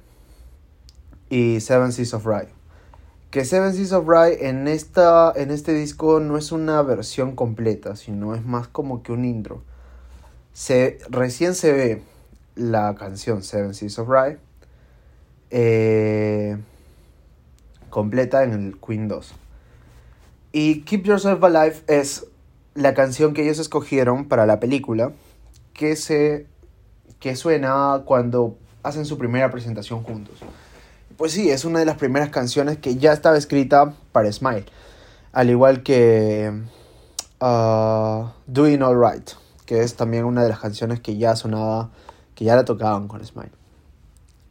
y 1.29 1.59
Seven 1.59 1.91
Seas 1.91 2.13
of 2.13 2.25
Rye. 2.25 2.49
Que 3.31 3.45
Seven 3.45 3.73
Seas 3.73 3.91
of 3.91 4.07
Rye 4.07 4.47
en, 4.47 4.67
esta, 4.67 5.33
en 5.35 5.51
este 5.51 5.73
disco 5.73 6.19
no 6.19 6.37
es 6.37 6.51
una 6.51 6.81
versión 6.81 7.35
completa, 7.35 7.95
sino 7.95 8.33
es 8.33 8.45
más 8.45 8.67
como 8.67 9.03
que 9.03 9.11
un 9.11 9.25
intro. 9.25 9.61
Se, 10.53 10.99
recién 11.09 11.53
se 11.53 11.73
ve 11.73 12.03
la 12.55 12.95
canción 12.95 13.43
Seven 13.43 13.73
Seas 13.73 13.99
of 13.99 14.07
Rye 14.09 14.44
eh, 15.51 16.57
completa 17.89 18.43
en 18.43 18.53
el 18.53 18.77
Queen 18.79 19.07
2. 19.07 19.33
Y 20.51 20.81
Keep 20.81 21.03
Yourself 21.03 21.43
Alive 21.43 21.81
es 21.87 22.27
la 22.73 22.93
canción 22.93 23.33
que 23.33 23.43
ellos 23.43 23.59
escogieron 23.59 24.25
para 24.25 24.45
la 24.45 24.59
película 24.59 25.13
que 25.73 25.95
se 25.95 26.47
que 27.19 27.35
suena 27.35 28.03
cuando 28.05 28.57
hacen 28.83 29.05
su 29.05 29.17
primera 29.17 29.49
presentación 29.49 30.03
juntos. 30.03 30.35
Pues 31.17 31.31
sí, 31.31 31.49
es 31.49 31.65
una 31.65 31.79
de 31.79 31.85
las 31.85 31.97
primeras 31.97 32.29
canciones 32.29 32.77
que 32.77 32.97
ya 32.97 33.13
estaba 33.13 33.37
escrita 33.37 33.93
para 34.11 34.31
Smile, 34.31 34.65
al 35.31 35.49
igual 35.49 35.81
que 35.81 36.51
uh, 37.41 38.27
Doing 38.47 38.83
All 38.83 39.01
Right, 39.01 39.31
que 39.65 39.81
es 39.81 39.95
también 39.95 40.25
una 40.25 40.43
de 40.43 40.49
las 40.49 40.59
canciones 40.59 40.99
que 40.99 41.17
ya 41.17 41.35
sonaba, 41.35 41.89
que 42.35 42.45
ya 42.45 42.55
la 42.55 42.65
tocaban 42.65 43.07
con 43.07 43.25
Smile. 43.25 43.51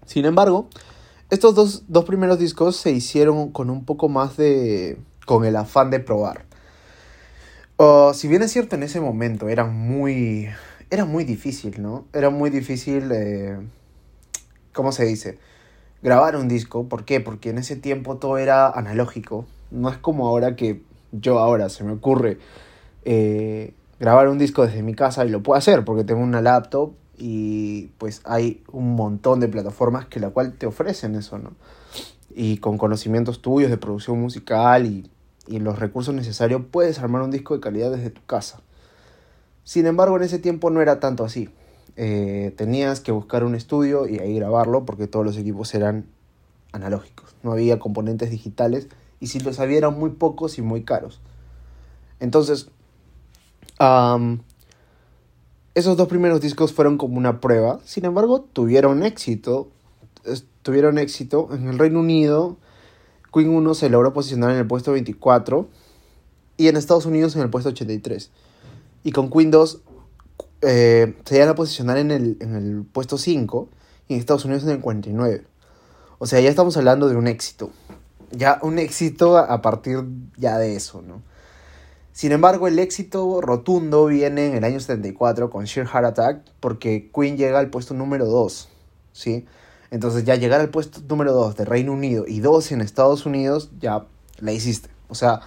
Sin 0.06 0.24
embargo, 0.24 0.68
estos 1.30 1.54
dos, 1.54 1.84
dos 1.88 2.04
primeros 2.04 2.38
discos 2.38 2.76
se 2.76 2.90
hicieron 2.90 3.50
con 3.50 3.70
un 3.70 3.84
poco 3.84 4.08
más 4.08 4.36
de... 4.36 4.98
con 5.26 5.44
el 5.44 5.56
afán 5.56 5.90
de 5.90 6.00
probar. 6.00 6.44
Uh, 7.76 8.14
si 8.14 8.28
bien 8.28 8.42
es 8.42 8.52
cierto, 8.52 8.76
en 8.76 8.82
ese 8.82 9.00
momento 9.00 9.48
era 9.48 9.64
muy... 9.64 10.48
era 10.90 11.04
muy 11.04 11.24
difícil, 11.24 11.82
¿no? 11.82 12.06
Era 12.12 12.30
muy 12.30 12.50
difícil... 12.50 13.10
Eh, 13.12 13.58
¿Cómo 14.72 14.92
se 14.92 15.04
dice? 15.04 15.38
Grabar 16.02 16.36
un 16.36 16.48
disco. 16.48 16.88
¿Por 16.88 17.04
qué? 17.04 17.20
Porque 17.20 17.50
en 17.50 17.58
ese 17.58 17.76
tiempo 17.76 18.16
todo 18.16 18.38
era 18.38 18.68
analógico. 18.68 19.46
No 19.70 19.88
es 19.88 19.98
como 19.98 20.26
ahora 20.26 20.56
que 20.56 20.82
yo 21.12 21.38
ahora 21.38 21.68
se 21.68 21.84
me 21.84 21.92
ocurre 21.92 22.38
eh, 23.04 23.72
grabar 24.00 24.28
un 24.28 24.38
disco 24.38 24.66
desde 24.66 24.82
mi 24.82 24.94
casa 24.94 25.24
y 25.24 25.30
lo 25.30 25.42
puedo 25.42 25.58
hacer 25.58 25.84
porque 25.84 26.04
tengo 26.04 26.22
una 26.22 26.42
laptop 26.42 26.92
y 27.18 27.88
pues 27.98 28.20
hay 28.24 28.62
un 28.72 28.94
montón 28.94 29.40
de 29.40 29.48
plataformas 29.48 30.06
que 30.06 30.20
la 30.20 30.30
cual 30.30 30.54
te 30.54 30.66
ofrecen 30.66 31.14
eso, 31.14 31.38
¿no? 31.38 31.52
Y 32.34 32.58
con 32.58 32.78
conocimientos 32.78 33.42
tuyos 33.42 33.70
de 33.70 33.76
producción 33.76 34.20
musical 34.20 34.86
y, 34.86 35.08
y 35.46 35.60
los 35.60 35.78
recursos 35.78 36.14
necesarios 36.14 36.62
puedes 36.70 36.98
armar 36.98 37.22
un 37.22 37.30
disco 37.30 37.54
de 37.54 37.60
calidad 37.60 37.90
desde 37.92 38.10
tu 38.10 38.24
casa. 38.24 38.60
Sin 39.62 39.86
embargo, 39.86 40.16
en 40.16 40.24
ese 40.24 40.38
tiempo 40.38 40.70
no 40.70 40.82
era 40.82 41.00
tanto 41.00 41.24
así. 41.24 41.48
Eh, 41.96 42.52
tenías 42.56 43.00
que 43.00 43.12
buscar 43.12 43.44
un 43.44 43.54
estudio 43.54 44.08
y 44.08 44.18
ahí 44.18 44.34
grabarlo 44.34 44.84
porque 44.84 45.06
todos 45.06 45.24
los 45.24 45.36
equipos 45.36 45.74
eran 45.74 46.06
analógicos. 46.72 47.34
No 47.42 47.52
había 47.52 47.78
componentes 47.78 48.30
digitales 48.30 48.88
y 49.20 49.28
si 49.28 49.40
los 49.40 49.60
había 49.60 49.78
eran 49.78 49.98
muy 49.98 50.10
pocos 50.10 50.58
y 50.58 50.62
muy 50.62 50.82
caros. 50.82 51.20
Entonces, 52.20 52.68
esos 55.74 55.96
dos 55.96 56.08
primeros 56.08 56.40
discos 56.40 56.72
fueron 56.72 56.98
como 56.98 57.18
una 57.18 57.40
prueba, 57.40 57.80
sin 57.84 58.04
embargo 58.04 58.42
tuvieron 58.52 59.02
éxito. 59.02 59.68
Tuvieron 60.62 60.98
éxito 60.98 61.48
en 61.52 61.68
el 61.68 61.78
Reino 61.78 62.00
Unido. 62.00 62.56
Queen 63.32 63.50
1 63.50 63.74
se 63.74 63.90
logró 63.90 64.12
posicionar 64.12 64.52
en 64.52 64.58
el 64.58 64.66
puesto 64.66 64.92
24 64.92 65.68
y 66.56 66.68
en 66.68 66.76
Estados 66.76 67.04
Unidos 67.04 67.34
en 67.36 67.42
el 67.42 67.50
puesto 67.50 67.70
83. 67.70 68.30
Y 69.02 69.12
con 69.12 69.28
Queen 69.28 69.50
2 69.50 69.80
eh, 70.62 71.14
se 71.24 71.36
iban 71.36 71.48
a 71.50 71.54
posicionar 71.54 71.98
en 71.98 72.10
el, 72.10 72.36
en 72.40 72.54
el 72.54 72.84
puesto 72.84 73.18
5 73.18 73.68
y 74.08 74.14
en 74.14 74.20
Estados 74.20 74.44
Unidos 74.44 74.62
en 74.62 74.70
el 74.70 74.80
49. 74.80 75.44
O 76.18 76.26
sea, 76.26 76.40
ya 76.40 76.48
estamos 76.48 76.76
hablando 76.76 77.08
de 77.08 77.16
un 77.16 77.26
éxito. 77.26 77.70
Ya 78.30 78.58
un 78.62 78.78
éxito 78.78 79.36
a 79.36 79.60
partir 79.60 80.04
ya 80.36 80.56
de 80.56 80.76
eso, 80.76 81.02
¿no? 81.02 81.20
Sin 82.14 82.30
embargo, 82.30 82.68
el 82.68 82.78
éxito 82.78 83.40
rotundo 83.40 84.06
viene 84.06 84.46
en 84.46 84.54
el 84.54 84.62
año 84.62 84.78
74 84.78 85.50
con 85.50 85.64
Sheer 85.64 85.88
Heart 85.88 86.06
Attack 86.06 86.44
porque 86.60 87.10
Queen 87.12 87.36
llega 87.36 87.58
al 87.58 87.70
puesto 87.70 87.92
número 87.92 88.26
2, 88.26 88.68
¿sí? 89.12 89.46
Entonces 89.90 90.22
ya 90.22 90.36
llegar 90.36 90.60
al 90.60 90.68
puesto 90.68 91.00
número 91.08 91.32
2 91.32 91.56
de 91.56 91.64
Reino 91.64 91.92
Unido 91.92 92.24
y 92.28 92.38
2 92.38 92.70
en 92.70 92.82
Estados 92.82 93.26
Unidos, 93.26 93.72
ya 93.80 94.06
la 94.38 94.52
hiciste. 94.52 94.90
O 95.08 95.16
sea, 95.16 95.40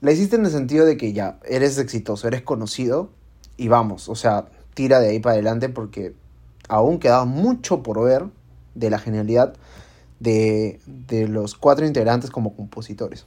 la 0.00 0.10
hiciste 0.10 0.34
en 0.34 0.44
el 0.44 0.50
sentido 0.50 0.84
de 0.84 0.96
que 0.96 1.12
ya 1.12 1.38
eres 1.44 1.78
exitoso, 1.78 2.26
eres 2.26 2.42
conocido 2.42 3.10
y 3.56 3.68
vamos, 3.68 4.08
o 4.08 4.16
sea, 4.16 4.46
tira 4.74 4.98
de 4.98 5.10
ahí 5.10 5.20
para 5.20 5.34
adelante 5.34 5.68
porque 5.68 6.16
aún 6.68 6.98
queda 6.98 7.24
mucho 7.24 7.84
por 7.84 8.02
ver 8.04 8.24
de 8.74 8.90
la 8.90 8.98
genialidad 8.98 9.54
de, 10.18 10.80
de 10.86 11.28
los 11.28 11.54
cuatro 11.54 11.86
integrantes 11.86 12.30
como 12.30 12.56
compositores. 12.56 13.26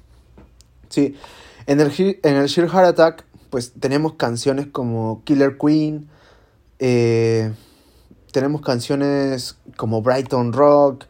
Sí, 0.89 1.15
en 1.65 1.79
el, 1.79 2.19
en 2.23 2.35
el 2.35 2.47
Sheer 2.47 2.69
Heart 2.69 2.87
Attack, 2.87 3.25
pues 3.49 3.73
tenemos 3.79 4.13
canciones 4.13 4.67
como 4.67 5.21
Killer 5.23 5.57
Queen, 5.57 6.09
eh, 6.79 7.53
tenemos 8.31 8.61
canciones 8.61 9.57
como 9.77 10.01
Brighton 10.01 10.53
Rock 10.53 11.05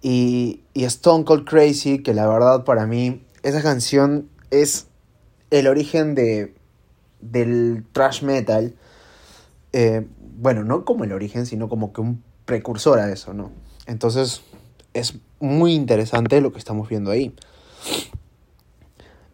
y, 0.00 0.62
y, 0.74 0.84
Stone 0.84 1.24
Cold 1.24 1.44
Crazy, 1.44 2.02
que 2.02 2.14
la 2.14 2.26
verdad 2.26 2.64
para 2.64 2.86
mí 2.86 3.22
esa 3.42 3.62
canción 3.62 4.28
es 4.50 4.86
el 5.50 5.66
origen 5.66 6.14
de, 6.14 6.54
del 7.20 7.84
thrash 7.92 8.22
metal. 8.22 8.74
Eh, 9.72 10.06
bueno, 10.36 10.64
no 10.64 10.84
como 10.84 11.04
el 11.04 11.12
origen, 11.12 11.46
sino 11.46 11.68
como 11.68 11.92
que 11.92 12.00
un 12.00 12.22
precursor 12.44 12.98
a 12.98 13.10
eso, 13.12 13.32
¿no? 13.32 13.52
Entonces 13.86 14.42
es 14.94 15.14
muy 15.40 15.74
interesante 15.74 16.40
lo 16.40 16.52
que 16.52 16.58
estamos 16.58 16.88
viendo 16.88 17.10
ahí. 17.10 17.34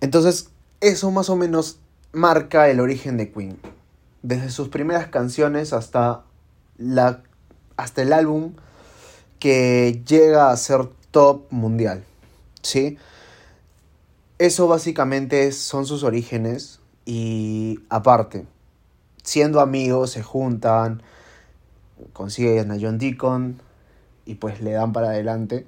Entonces, 0.00 0.50
eso 0.80 1.10
más 1.10 1.28
o 1.30 1.36
menos 1.36 1.78
marca 2.12 2.68
el 2.68 2.80
origen 2.80 3.16
de 3.16 3.30
Queen. 3.32 3.58
Desde 4.22 4.50
sus 4.50 4.68
primeras 4.68 5.08
canciones 5.08 5.72
hasta, 5.72 6.24
la, 6.76 7.22
hasta 7.76 8.02
el 8.02 8.12
álbum 8.12 8.54
que 9.38 10.02
llega 10.06 10.50
a 10.50 10.56
ser 10.56 10.88
top 11.10 11.50
mundial. 11.50 12.04
¿Sí? 12.62 12.98
Eso 14.38 14.68
básicamente 14.68 15.50
son 15.52 15.86
sus 15.86 16.02
orígenes 16.02 16.80
y 17.04 17.80
aparte, 17.88 18.46
siendo 19.22 19.60
amigos, 19.60 20.10
se 20.10 20.22
juntan, 20.22 21.02
consiguen 22.12 22.70
a 22.70 22.76
John 22.80 22.98
Deacon 22.98 23.60
y 24.26 24.36
pues 24.36 24.60
le 24.60 24.72
dan 24.72 24.92
para 24.92 25.08
adelante. 25.08 25.66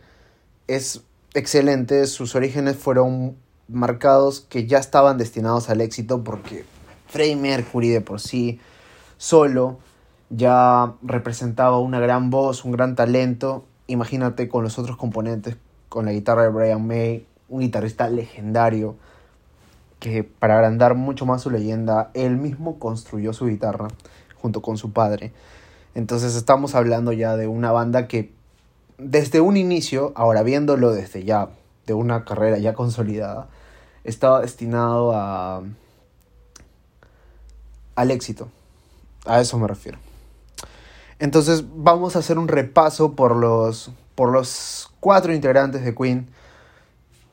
Es 0.68 1.02
excelente, 1.34 2.06
sus 2.06 2.34
orígenes 2.34 2.76
fueron 2.76 3.36
marcados 3.70 4.40
que 4.40 4.66
ya 4.66 4.78
estaban 4.78 5.18
destinados 5.18 5.70
al 5.70 5.80
éxito 5.80 6.24
porque 6.24 6.64
Freddie 7.08 7.36
Mercury 7.36 7.88
de 7.88 8.00
por 8.00 8.20
sí, 8.20 8.60
solo, 9.16 9.78
ya 10.30 10.94
representaba 11.02 11.78
una 11.78 12.00
gran 12.00 12.30
voz, 12.30 12.64
un 12.64 12.72
gran 12.72 12.94
talento. 12.94 13.64
Imagínate 13.86 14.48
con 14.48 14.62
los 14.62 14.78
otros 14.78 14.96
componentes, 14.96 15.56
con 15.88 16.06
la 16.06 16.12
guitarra 16.12 16.44
de 16.44 16.48
Brian 16.50 16.86
May, 16.86 17.26
un 17.48 17.60
guitarrista 17.60 18.08
legendario 18.08 18.96
que 19.98 20.24
para 20.24 20.54
agrandar 20.54 20.94
mucho 20.94 21.26
más 21.26 21.42
su 21.42 21.50
leyenda, 21.50 22.10
él 22.14 22.36
mismo 22.36 22.78
construyó 22.78 23.32
su 23.32 23.46
guitarra 23.46 23.88
junto 24.40 24.62
con 24.62 24.78
su 24.78 24.92
padre. 24.92 25.32
Entonces 25.94 26.36
estamos 26.36 26.74
hablando 26.74 27.12
ya 27.12 27.36
de 27.36 27.46
una 27.46 27.72
banda 27.72 28.08
que 28.08 28.32
desde 28.96 29.40
un 29.40 29.56
inicio, 29.56 30.12
ahora 30.14 30.42
viéndolo 30.42 30.92
desde 30.92 31.24
ya, 31.24 31.50
de 31.86 31.94
una 31.94 32.24
carrera 32.24 32.58
ya 32.58 32.72
consolidada, 32.74 33.48
estaba 34.04 34.40
destinado 34.40 35.12
a 35.14 35.62
al 38.00 38.10
éxito. 38.10 38.48
A 39.26 39.40
eso 39.40 39.58
me 39.58 39.68
refiero. 39.68 39.98
Entonces 41.18 41.64
vamos 41.74 42.16
a 42.16 42.20
hacer 42.20 42.38
un 42.38 42.48
repaso 42.48 43.14
por 43.14 43.36
los, 43.36 43.90
por 44.14 44.32
los 44.32 44.90
cuatro 45.00 45.34
integrantes 45.34 45.84
de 45.84 45.94
Queen 45.94 46.28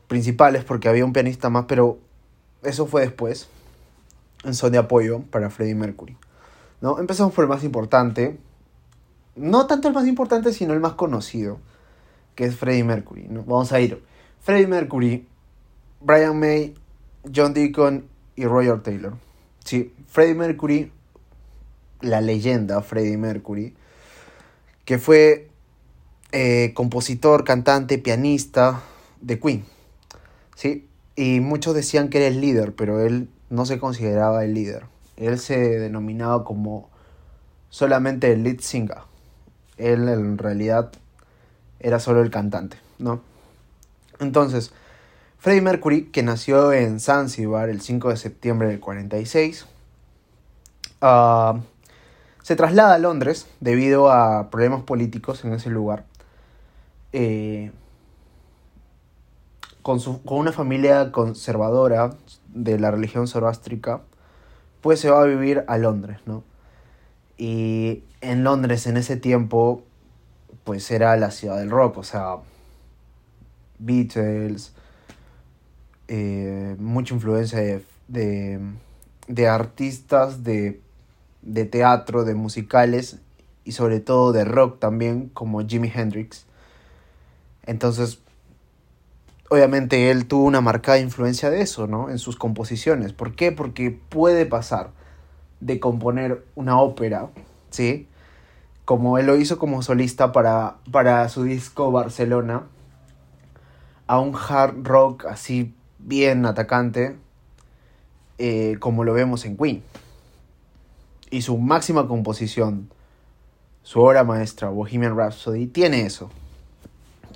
principales, 0.07 0.63
porque 0.63 0.89
había 0.89 1.05
un 1.05 1.13
pianista 1.13 1.49
más, 1.49 1.65
pero 1.67 1.97
eso 2.63 2.85
fue 2.85 3.01
después, 3.01 3.47
en 4.43 4.53
son 4.53 4.71
de 4.71 4.77
apoyo 4.77 5.21
para 5.31 5.49
Freddie 5.49 5.75
Mercury. 5.75 6.17
¿no? 6.81 6.99
Empezamos 6.99 7.33
por 7.33 7.45
el 7.45 7.49
más 7.49 7.63
importante, 7.63 8.37
no 9.35 9.67
tanto 9.67 9.87
el 9.87 9.93
más 9.93 10.07
importante, 10.07 10.51
sino 10.51 10.73
el 10.73 10.79
más 10.79 10.93
conocido, 10.93 11.59
que 12.35 12.45
es 12.45 12.55
Freddie 12.55 12.83
Mercury. 12.83 13.27
¿no? 13.29 13.43
Vamos 13.43 13.71
a 13.71 13.79
ir. 13.79 14.03
Freddie 14.41 14.67
Mercury, 14.67 15.27
Brian 15.99 16.39
May, 16.39 16.75
John 17.33 17.53
Deacon 17.53 18.07
y 18.35 18.45
Roger 18.45 18.81
Taylor. 18.81 19.13
Sí, 19.63 19.93
Freddie 20.07 20.35
Mercury, 20.35 20.91
la 22.01 22.21
leyenda 22.21 22.81
Freddie 22.81 23.17
Mercury, 23.17 23.75
que 24.85 24.97
fue 24.97 25.49
eh, 26.31 26.71
compositor, 26.73 27.43
cantante, 27.43 27.97
pianista 27.97 28.81
de 29.21 29.39
Queen. 29.39 29.65
¿sí? 30.55 30.87
Y 31.15 31.39
muchos 31.39 31.73
decían 31.73 32.09
que 32.09 32.19
era 32.19 32.27
el 32.27 32.41
líder, 32.41 32.75
pero 32.75 33.05
él 33.05 33.29
no 33.49 33.65
se 33.65 33.79
consideraba 33.79 34.43
el 34.43 34.53
líder. 34.53 34.85
Él 35.15 35.39
se 35.39 35.57
denominaba 35.57 36.43
como 36.43 36.89
solamente 37.69 38.31
el 38.31 38.43
lead 38.43 38.59
singer. 38.59 38.99
Él 39.77 40.07
en 40.09 40.37
realidad 40.37 40.91
era 41.79 41.99
solo 41.99 42.21
el 42.21 42.29
cantante, 42.29 42.77
¿no? 42.99 43.21
Entonces, 44.19 44.73
Freddie 45.47 45.61
Mercury, 45.61 46.03
que 46.07 46.23
nació 46.23 46.73
en 46.73 46.99
Zanzibar 46.99 47.69
el 47.69 47.79
5 47.79 48.09
de 48.09 48.17
septiembre 48.17 48.67
del 48.67 48.81
46, 48.81 49.65
ah, 50.99 51.61
se 52.43 52.57
traslada 52.57 52.95
a 52.95 52.97
Londres 52.97 53.47
debido 53.61 54.11
a 54.11 54.49
problemas 54.49 54.83
políticos 54.83 55.45
en 55.45 55.53
ese 55.53 55.69
lugar. 55.69 56.03
Eh, 57.13 57.71
con, 59.83 60.01
su, 60.01 60.21
con 60.23 60.39
una 60.39 60.51
familia 60.51 61.13
conservadora 61.13 62.13
de 62.53 62.77
la 62.77 62.91
religión 62.91 63.25
zoroástrica, 63.29 64.01
pues 64.81 64.99
se 64.99 65.09
va 65.09 65.21
a 65.21 65.25
vivir 65.27 65.63
a 65.69 65.77
Londres, 65.77 66.19
¿no? 66.25 66.43
Y 67.37 68.03
en 68.19 68.43
Londres 68.43 68.85
en 68.85 68.97
ese 68.97 69.15
tiempo, 69.15 69.81
pues 70.65 70.91
era 70.91 71.15
la 71.15 71.31
ciudad 71.31 71.57
del 71.57 71.69
rock, 71.69 71.99
o 71.99 72.03
sea, 72.03 72.35
Beatles, 73.79 74.73
eh, 76.07 76.75
mucha 76.79 77.13
influencia 77.13 77.81
de, 78.07 78.59
de, 79.27 79.47
artistas 79.47 80.43
de, 80.43 80.79
de, 81.41 81.65
teatro, 81.65 82.23
de 82.23 82.33
musicales 82.35 83.17
y 83.65 83.73
sobre 83.73 83.99
todo 83.99 84.31
de 84.31 84.45
rock 84.45 84.79
también, 84.79 85.29
como 85.29 85.65
Jimi 85.67 85.91
Hendrix. 85.93 86.45
Entonces, 87.65 88.19
obviamente 89.49 90.09
él 90.11 90.27
tuvo 90.27 90.45
una 90.45 90.61
marcada 90.61 90.99
influencia 90.99 91.49
de 91.49 91.61
eso, 91.61 91.87
¿no? 91.87 92.09
En 92.09 92.19
sus 92.19 92.37
composiciones. 92.37 93.13
¿Por 93.13 93.35
qué? 93.35 93.51
Porque 93.51 93.91
puede 93.91 94.45
pasar 94.45 94.91
de 95.59 95.79
componer 95.79 96.45
una 96.55 96.79
ópera, 96.79 97.29
¿sí? 97.69 98.07
Como 98.85 99.17
él 99.17 99.25
lo 99.25 99.35
hizo 99.35 99.59
como 99.59 99.81
solista 99.81 100.31
para, 100.31 100.77
para 100.91 101.27
su 101.27 101.43
disco 101.43 101.91
Barcelona, 101.91 102.63
a 104.07 104.19
un 104.19 104.33
hard 104.35 104.83
rock 104.83 105.25
así 105.25 105.73
bien 106.07 106.45
atacante, 106.45 107.17
eh, 108.37 108.77
como 108.79 109.03
lo 109.03 109.13
vemos 109.13 109.43
en 109.45 109.57
Queen. 109.57 109.83
Y 111.29 111.41
su 111.41 111.57
máxima 111.57 112.07
composición, 112.07 112.89
su 113.83 113.99
obra 113.99 114.23
maestra, 114.23 114.69
Bohemian 114.69 115.17
Rhapsody, 115.17 115.67
tiene 115.67 116.05
eso. 116.05 116.29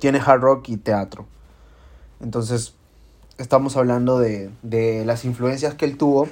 Tiene 0.00 0.18
hard 0.18 0.40
rock 0.40 0.70
y 0.70 0.78
teatro. 0.78 1.26
Entonces, 2.20 2.74
estamos 3.36 3.76
hablando 3.76 4.18
de, 4.18 4.50
de 4.62 5.04
las 5.04 5.26
influencias 5.26 5.74
que 5.74 5.84
él 5.84 5.98
tuvo, 5.98 6.28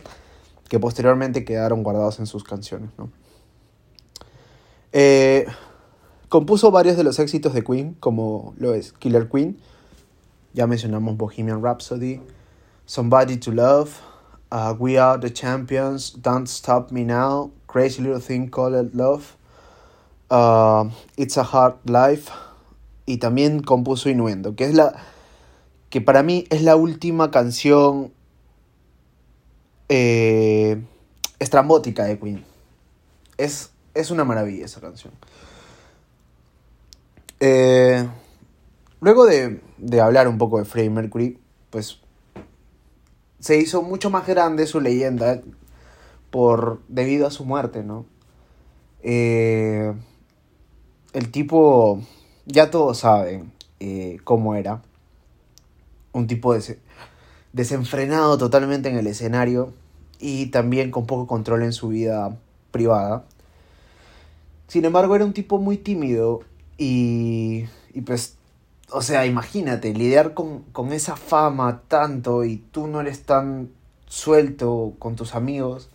que 0.69 0.81
posteriormente 0.81 1.45
quedaron 1.45 1.83
guardadas 1.83 2.21
en 2.21 2.27
sus 2.27 2.43
canciones. 2.43 2.89
¿no? 2.97 3.11
Eh, 4.93 5.47
compuso 6.31 6.71
varios 6.71 6.97
de 6.97 7.05
los 7.05 7.19
éxitos 7.19 7.53
de 7.53 7.63
Queen, 7.63 7.97
como 8.01 8.55
lo 8.57 8.73
es 8.73 8.93
Killer 8.93 9.29
Queen, 9.29 9.59
ya 10.53 10.67
mencionamos 10.67 11.17
Bohemian 11.17 11.63
Rhapsody, 11.63 12.21
Somebody 12.87 13.37
to 13.39 13.53
Love, 13.53 14.01
uh, 14.51 14.75
We 14.79 14.99
Are 14.99 15.19
the 15.19 15.31
Champions, 15.31 16.11
Don't 16.21 16.49
Stop 16.49 16.91
Me 16.91 17.05
Now, 17.05 17.53
Crazy 17.67 18.03
Little 18.03 18.21
Thing 18.21 18.49
Called 18.49 18.95
Love, 18.95 19.37
uh, 20.31 20.89
It's 21.17 21.37
a 21.37 21.45
Hard 21.45 21.77
Life, 21.89 22.31
y 23.07 23.19
también 23.19 23.63
compuso 23.63 24.09
Innuendo, 24.09 24.55
que 24.55 24.65
es 24.65 24.75
la 24.75 24.95
que 25.91 26.01
para 26.01 26.23
mí 26.23 26.45
es 26.51 26.63
la 26.63 26.77
última 26.77 27.33
canción 27.33 28.13
eh, 29.89 30.81
estrambótica 31.41 32.05
de 32.05 32.19
Queen. 32.19 32.45
Es, 33.37 33.71
es 33.95 34.13
una 34.13 34.25
maravilla 34.25 34.65
esa 34.65 34.81
canción. 34.81 35.13
Eh, 37.41 38.09
luego 39.01 39.27
de, 39.27 39.61
de 39.79 40.01
hablar 40.01 40.29
un 40.29 40.39
poco 40.39 40.59
de 40.59 40.65
Freddie 40.65 40.91
Mercury, 40.91 41.39
pues 41.71 42.01
se 43.41 43.57
hizo 43.59 43.83
mucho 43.83 44.11
más 44.11 44.27
grande 44.27 44.67
su 44.67 44.81
leyenda 44.81 45.41
por 46.31 46.81
debido 46.89 47.27
a 47.27 47.31
su 47.31 47.45
muerte, 47.45 47.83
¿no? 47.83 48.07
Eh, 49.03 49.93
el 51.13 51.31
tipo, 51.31 52.01
ya 52.47 52.71
todos 52.71 52.99
saben 52.99 53.53
eh, 53.81 54.19
cómo 54.25 54.55
era. 54.55 54.83
Un 56.13 56.27
tipo 56.27 56.55
desenfrenado 57.53 58.37
totalmente 58.37 58.89
en 58.89 58.97
el 58.97 59.07
escenario 59.07 59.73
y 60.19 60.47
también 60.47 60.91
con 60.91 61.07
poco 61.07 61.27
control 61.27 61.63
en 61.63 61.73
su 61.73 61.89
vida 61.89 62.37
privada. 62.71 63.25
Sin 64.69 64.85
embargo, 64.85 65.17
era 65.17 65.25
un 65.25 65.33
tipo 65.33 65.59
muy 65.59 65.79
tímido 65.79 66.43
y, 66.79 67.65
y 67.95 68.03
pues 68.03 68.37
o 68.93 69.03
sea, 69.03 69.27
imagínate, 69.27 69.93
lidiar 69.95 70.35
con, 70.35 70.61
con 70.73 70.93
esa 70.93 71.17
fama 71.17 71.83
tanto 71.89 72.45
y 72.45 72.57
tú 72.57 72.87
no 72.87 73.01
eres 73.01 73.23
tan 73.23 73.71
suelto 74.07 74.95
con 74.99 75.17
tus 75.17 75.35
amigos, 75.35 75.89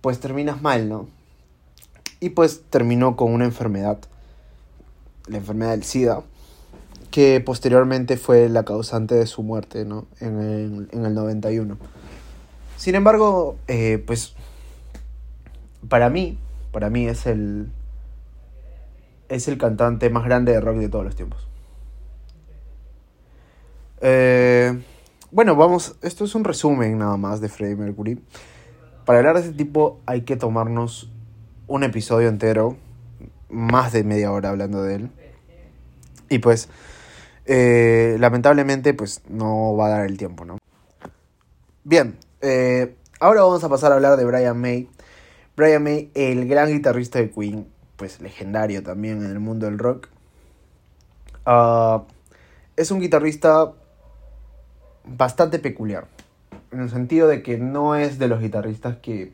pues 0.00 0.20
terminas 0.20 0.62
mal, 0.62 0.88
¿no? 0.88 1.08
Y 2.20 2.30
pues 2.30 2.62
terminó 2.70 3.16
con 3.16 3.32
una 3.32 3.44
enfermedad, 3.44 3.98
la 5.26 5.38
enfermedad 5.38 5.72
del 5.72 5.82
SIDA, 5.82 6.22
que 7.10 7.40
posteriormente 7.40 8.16
fue 8.16 8.48
la 8.48 8.64
causante 8.64 9.14
de 9.14 9.26
su 9.26 9.42
muerte, 9.42 9.84
¿no? 9.84 10.06
En 10.20 10.40
el, 10.40 10.88
en 10.92 11.04
el 11.04 11.14
91. 11.14 11.76
Sin 12.76 12.94
embargo, 12.94 13.56
eh, 13.68 14.02
pues 14.06 14.34
para 15.88 16.10
mí, 16.10 16.38
para 16.72 16.90
mí 16.90 17.06
es 17.06 17.26
el, 17.26 17.70
es 19.28 19.48
el 19.48 19.58
cantante 19.58 20.10
más 20.10 20.24
grande 20.24 20.52
de 20.52 20.60
rock 20.60 20.76
de 20.76 20.88
todos 20.88 21.04
los 21.04 21.16
tiempos. 21.16 21.46
Eh, 24.00 24.82
bueno, 25.30 25.56
vamos, 25.56 25.96
esto 26.02 26.24
es 26.24 26.34
un 26.34 26.44
resumen 26.44 26.98
nada 26.98 27.16
más 27.16 27.40
de 27.40 27.48
Freddie 27.48 27.76
Mercury. 27.76 28.22
Para 29.04 29.18
hablar 29.18 29.36
de 29.36 29.42
este 29.42 29.54
tipo 29.54 30.00
hay 30.06 30.22
que 30.22 30.36
tomarnos 30.36 31.10
un 31.66 31.84
episodio 31.84 32.28
entero, 32.28 32.76
más 33.48 33.92
de 33.92 34.04
media 34.04 34.32
hora 34.32 34.50
hablando 34.50 34.82
de 34.82 34.94
él. 34.96 35.10
Y 36.28 36.38
pues, 36.38 36.68
eh, 37.44 38.16
lamentablemente, 38.18 38.94
pues 38.94 39.22
no 39.28 39.76
va 39.76 39.86
a 39.86 39.90
dar 39.90 40.06
el 40.06 40.16
tiempo, 40.16 40.44
¿no? 40.44 40.58
Bien, 41.84 42.18
eh, 42.40 42.96
ahora 43.20 43.42
vamos 43.42 43.62
a 43.62 43.68
pasar 43.68 43.92
a 43.92 43.94
hablar 43.94 44.16
de 44.16 44.24
Brian 44.24 44.60
May. 44.60 44.88
Brian 45.56 45.82
May, 45.82 46.10
el 46.14 46.48
gran 46.48 46.68
guitarrista 46.68 47.20
de 47.20 47.30
Queen, 47.30 47.68
pues 47.96 48.20
legendario 48.20 48.82
también 48.82 49.24
en 49.24 49.30
el 49.30 49.38
mundo 49.38 49.66
del 49.66 49.78
rock. 49.78 50.08
Ah, 51.44 52.02
es 52.76 52.90
un 52.90 53.00
guitarrista 53.00 53.72
bastante 55.06 55.58
peculiar. 55.58 56.06
En 56.72 56.80
el 56.80 56.90
sentido 56.90 57.28
de 57.28 57.42
que 57.42 57.58
no 57.58 57.94
es 57.94 58.18
de 58.18 58.28
los 58.28 58.40
guitarristas 58.40 58.96
que, 58.96 59.32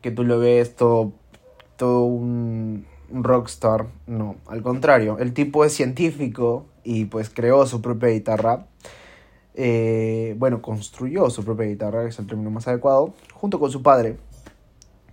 que 0.00 0.10
tú 0.10 0.24
lo 0.24 0.38
ves 0.38 0.74
todo, 0.74 1.12
todo 1.76 2.04
un, 2.04 2.86
rockstar. 3.10 3.86
No, 4.06 4.36
al 4.46 4.62
contrario, 4.62 5.18
el 5.18 5.34
tipo 5.34 5.64
es 5.64 5.74
científico 5.74 6.66
y 6.82 7.04
pues 7.06 7.30
creó 7.30 7.66
su 7.66 7.82
propia 7.82 8.08
guitarra. 8.08 8.66
Eh, 9.54 10.34
bueno, 10.38 10.62
construyó 10.62 11.28
su 11.28 11.44
propia 11.44 11.66
guitarra, 11.66 12.02
que 12.02 12.08
es 12.08 12.18
el 12.18 12.26
término 12.26 12.50
más 12.50 12.66
adecuado, 12.68 13.12
junto 13.34 13.60
con 13.60 13.70
su 13.70 13.82
padre. 13.82 14.16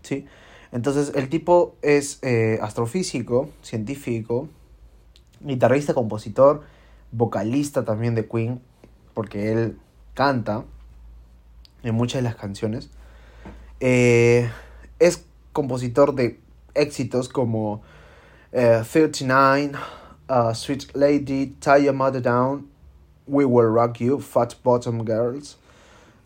¿Sí? 0.01 0.25
Entonces, 0.71 1.11
el 1.15 1.29
tipo 1.29 1.75
es 1.81 2.19
eh, 2.21 2.59
astrofísico, 2.61 3.49
científico, 3.61 4.47
guitarrista, 5.41 5.93
compositor, 5.93 6.63
vocalista 7.11 7.83
también 7.83 8.15
de 8.15 8.27
Queen, 8.27 8.61
porque 9.13 9.51
él 9.51 9.79
canta 10.13 10.65
en 11.83 11.95
muchas 11.95 12.21
de 12.21 12.23
las 12.23 12.35
canciones. 12.35 12.89
Eh, 13.79 14.49
es 14.99 15.25
compositor 15.53 16.13
de 16.13 16.39
éxitos 16.73 17.29
como 17.29 17.81
39, 18.51 19.73
uh, 20.29 20.53
Sweet 20.53 20.95
Lady, 20.95 21.55
Tie 21.59 21.83
Your 21.83 21.93
Mother 21.93 22.21
Down, 22.21 22.69
We 23.27 23.45
Will 23.45 23.71
Rock 23.71 23.99
You, 23.99 24.19
Fat 24.19 24.55
Bottom 24.63 25.05
Girls, 25.05 25.57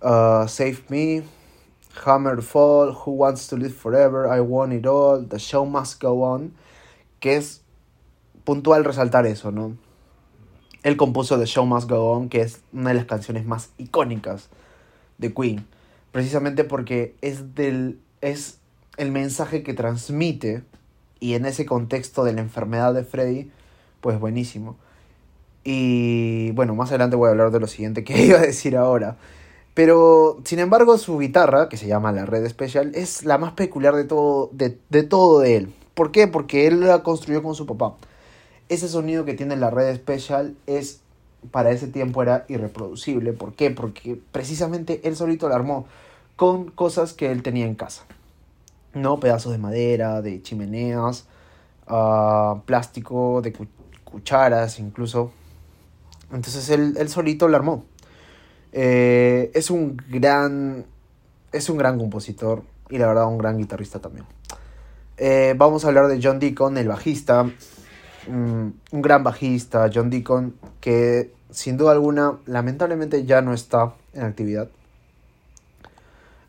uh, 0.02 0.48
Save 0.48 0.84
Me, 0.90 1.24
Hammer 2.06 2.42
Fall, 2.42 2.94
Who 2.94 3.12
Wants 3.12 3.48
to 3.48 3.58
Live 3.58 3.76
Forever, 3.76 4.28
I 4.28 4.40
Want 4.40 4.74
It 4.74 4.86
All, 4.86 5.22
The 5.22 5.38
Show 5.38 5.66
Must 5.66 6.00
Go 6.00 6.24
On, 6.24 6.54
que 7.20 7.38
es 7.38 7.62
puntual 8.46 8.84
resaltar 8.84 9.26
eso, 9.26 9.52
¿no? 9.52 9.78
Él 10.84 10.98
compuso 10.98 11.40
The 11.40 11.46
Show 11.46 11.66
Must 11.66 11.90
Go 11.90 12.12
On, 12.12 12.30
que 12.30 12.42
es 12.42 12.60
una 12.74 12.90
de 12.90 12.96
las 12.96 13.06
canciones 13.06 13.46
más 13.46 13.70
icónicas 13.78 14.50
de 15.18 15.34
Queen, 15.34 15.66
precisamente 16.12 16.64
porque 16.64 17.16
es 17.22 17.56
del 17.56 18.00
es 18.22 18.60
el 18.98 19.12
mensaje 19.12 19.64
que 19.64 19.74
transmite 19.74 20.64
y 21.20 21.34
en 21.34 21.46
ese 21.46 21.66
contexto 21.66 22.24
de 22.24 22.34
la 22.34 22.42
enfermedad 22.42 22.94
de 22.94 23.04
Freddy, 23.04 23.52
pues 24.02 24.20
buenísimo. 24.20 24.78
Y 25.64 26.52
bueno, 26.52 26.76
más 26.76 26.90
adelante 26.90 27.16
voy 27.16 27.28
a 27.28 27.32
hablar 27.32 27.52
de 27.52 27.60
lo 27.60 27.68
siguiente 27.68 28.04
que 28.04 28.22
iba 28.26 28.40
a 28.40 28.42
decir 28.42 28.76
ahora. 28.76 29.18
Pero, 29.74 30.40
sin 30.44 30.60
embargo, 30.60 30.98
su 30.98 31.18
guitarra, 31.18 31.68
que 31.68 31.78
se 31.78 31.88
llama 31.88 32.12
la 32.12 32.26
Red 32.26 32.48
Special, 32.48 32.92
es 32.94 33.26
la 33.26 33.38
más 33.38 33.54
peculiar 33.54 33.96
de 33.96 34.04
todo 34.04 34.50
de, 34.52 34.78
de 34.90 35.04
todo 35.04 35.40
de 35.40 35.58
él. 35.58 35.74
¿Por 35.94 36.12
qué? 36.12 36.28
Porque 36.28 36.68
él 36.68 36.82
la 36.82 37.04
construyó 37.04 37.42
con 37.42 37.56
su 37.56 37.66
papá. 37.66 37.96
Ese 38.74 38.88
sonido 38.88 39.26
que 39.26 39.34
tiene 39.34 39.56
la 39.56 39.70
Red 39.70 39.96
Special 39.96 40.56
es, 40.66 41.02
para 41.52 41.72
ese 41.72 41.88
tiempo 41.88 42.24
era 42.24 42.46
irreproducible. 42.48 43.34
¿Por 43.34 43.54
qué? 43.54 43.70
Porque 43.70 44.20
precisamente 44.32 45.02
él 45.04 45.16
solito 45.16 45.48
lo 45.48 45.56
armó 45.56 45.86
con 46.36 46.72
cosas 46.72 47.14
que 47.14 47.32
él 47.32 47.44
tenía 47.44 47.66
en 47.66 47.76
casa. 47.76 48.04
¿no? 48.94 49.20
Pedazos 49.20 49.52
de 49.52 49.58
madera, 49.60 50.22
de 50.22 50.42
chimeneas, 50.42 51.28
uh, 51.88 52.62
plástico, 52.66 53.42
de 53.42 53.54
cucharas 54.04 54.80
incluso. 54.80 55.32
Entonces 56.32 56.70
él, 56.70 56.96
él 56.98 57.10
solito 57.10 57.48
lo 57.48 57.56
armó. 57.56 57.86
Eh, 58.72 59.52
es 59.54 59.70
un 59.70 59.98
gran. 60.10 60.86
Es 61.52 61.70
un 61.70 61.78
gran 61.78 62.00
compositor. 62.00 62.64
Y 62.90 62.98
la 62.98 63.08
verdad, 63.08 63.28
un 63.28 63.38
gran 63.38 63.58
guitarrista 63.58 64.00
también. 64.00 64.26
Eh, 65.18 65.54
vamos 65.56 65.86
a 65.86 65.90
hablar 65.90 66.08
de 66.08 66.20
John 66.22 66.40
Deacon, 66.40 66.78
el 66.78 66.88
bajista. 66.88 67.50
Un 68.28 68.74
gran 68.92 69.24
bajista, 69.24 69.90
John 69.94 70.10
Deacon, 70.10 70.56
que 70.80 71.34
sin 71.50 71.78
duda 71.78 71.92
alguna, 71.92 72.40
lamentablemente 72.46 73.26
ya 73.26 73.42
no 73.42 73.54
está 73.54 73.94
en 74.14 74.24
actividad. 74.24 74.70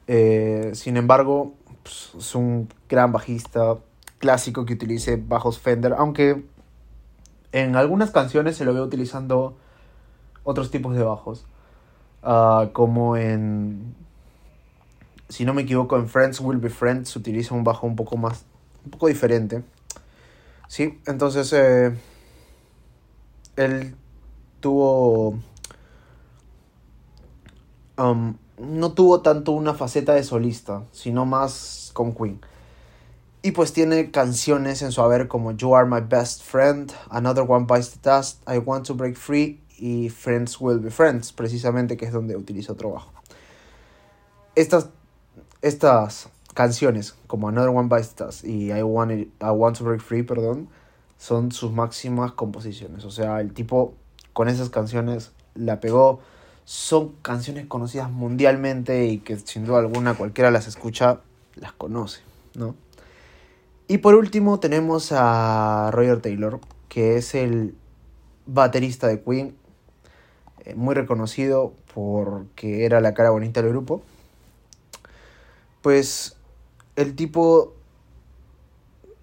Eh, 0.07 0.73
sin 0.75 0.97
embargo, 0.97 1.55
pues, 1.83 2.13
es 2.19 2.35
un 2.35 2.69
gran 2.89 3.13
bajista 3.13 3.77
clásico 4.19 4.65
que 4.65 4.75
utilice 4.75 5.17
bajos 5.17 5.59
Fender, 5.59 5.95
aunque 5.97 6.45
en 7.53 7.77
algunas 7.77 8.11
canciones 8.11 8.57
se 8.57 8.65
lo 8.65 8.75
veo 8.75 8.85
utilizando 8.85 9.57
otros 10.43 10.71
tipos 10.71 10.95
de 10.95 11.03
bajos, 11.03 11.47
uh, 12.23 12.71
como 12.73 13.17
en, 13.17 13.95
si 15.29 15.45
no 15.45 15.55
me 15.55 15.63
equivoco, 15.63 15.97
en 15.97 16.09
Friends 16.09 16.41
Will 16.41 16.59
Be 16.59 16.71
Friends 16.71 17.11
se 17.11 17.19
utiliza 17.19 17.55
un 17.55 17.65
bajo 17.65 17.87
un 17.87 17.97
poco 17.97 18.17
más, 18.17 18.45
un 18.85 18.91
poco 18.91 19.09
diferente. 19.09 19.63
Sí, 20.75 20.99
entonces 21.07 21.53
eh, 21.53 21.97
él 23.55 23.95
tuvo 24.59 25.39
um, 27.97 28.37
no 28.59 28.93
tuvo 28.93 29.21
tanto 29.21 29.53
una 29.53 29.75
faceta 29.75 30.15
de 30.15 30.25
solista, 30.25 30.83
sino 30.91 31.27
más 31.27 31.93
con 31.93 32.13
Queen. 32.13 32.41
Y 33.43 33.53
pues 33.53 33.73
tiene 33.73 34.11
canciones 34.11 34.83
en 34.83 34.91
su 34.91 35.01
haber 35.01 35.29
como 35.29 35.53
You 35.53 35.77
Are 35.77 35.89
My 35.89 36.01
Best 36.01 36.43
Friend, 36.43 36.93
Another 37.09 37.45
One 37.47 37.67
Bites 37.69 37.91
the 37.91 38.11
Dust, 38.11 38.43
I 38.49 38.59
Want 38.59 38.85
to 38.89 38.97
Break 38.97 39.15
Free 39.15 39.63
y 39.79 40.09
Friends 40.09 40.61
Will 40.61 40.81
Be 40.81 40.91
Friends, 40.91 41.33
precisamente 41.33 41.97
que 41.97 42.07
es 42.07 42.13
donde 42.13 42.35
utiliza 42.35 42.73
otro. 42.73 43.01
Estas, 44.57 44.89
estas 45.63 46.31
canciones 46.55 47.17
como 47.27 47.49
Another 47.49 47.71
One 47.71 47.89
Bites 47.89 48.17
Dust 48.17 48.45
y 48.45 48.73
I 48.73 48.83
Want, 48.83 49.13
I 49.13 49.29
Want 49.41 49.77
to 49.79 49.85
Break 49.85 50.01
Free, 50.01 50.23
perdón, 50.23 50.69
son 51.19 51.53
sus 51.53 51.73
máximas 51.73 52.33
composiciones. 52.33 53.05
O 53.05 53.11
sea, 53.11 53.41
el 53.41 53.53
tipo 53.53 53.95
con 54.33 54.49
esas 54.49 54.71
canciones 54.71 55.33
la 55.55 55.81
pegó 55.81 56.21
son 56.65 57.13
canciones 57.23 57.67
conocidas 57.67 58.11
mundialmente 58.11 59.07
y 59.07 59.19
que 59.19 59.37
sin 59.39 59.67
duda 59.67 59.81
alguna 59.81 60.15
cualquiera 60.15 60.51
las 60.51 60.67
escucha, 60.67 61.21
las 61.57 61.73
conoce, 61.73 62.21
¿no? 62.55 62.75
Y 63.87 63.99
por 63.99 64.15
último 64.15 64.61
tenemos 64.61 65.13
a 65.13 65.91
Roger 65.93 66.23
Taylor, 66.23 66.61
que 66.89 67.17
es 67.17 67.35
el 67.35 67.75
baterista 68.47 69.07
de 69.09 69.21
Queen, 69.21 69.55
eh, 70.65 70.75
muy 70.75 70.95
reconocido 70.95 71.75
porque 71.93 72.87
era 72.87 73.01
la 73.01 73.13
cara 73.13 73.31
bonita 73.31 73.61
del 73.61 73.71
grupo. 73.71 74.03
Pues 75.83 76.37
el 76.97 77.17
tipo 77.17 77.75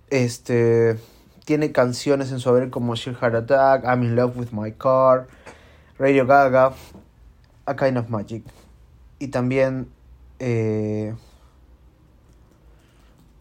este 0.10 0.98
tiene 1.46 1.72
canciones 1.72 2.32
en 2.32 2.40
su 2.40 2.50
haber 2.50 2.70
como 2.70 2.96
Sheer 2.96 3.16
Heart 3.16 3.36
Attack, 3.36 3.84
I'm 3.86 4.04
in 4.04 4.16
Love 4.16 4.38
with 4.38 4.50
My 4.52 4.72
Car, 4.74 5.28
Radio 5.98 6.26
Gaga, 6.26 6.74
a 7.66 7.76
Kind 7.76 7.98
of 7.98 8.10
Magic. 8.10 8.44
Y 9.20 9.28
también 9.28 9.90
eh, 10.40 11.14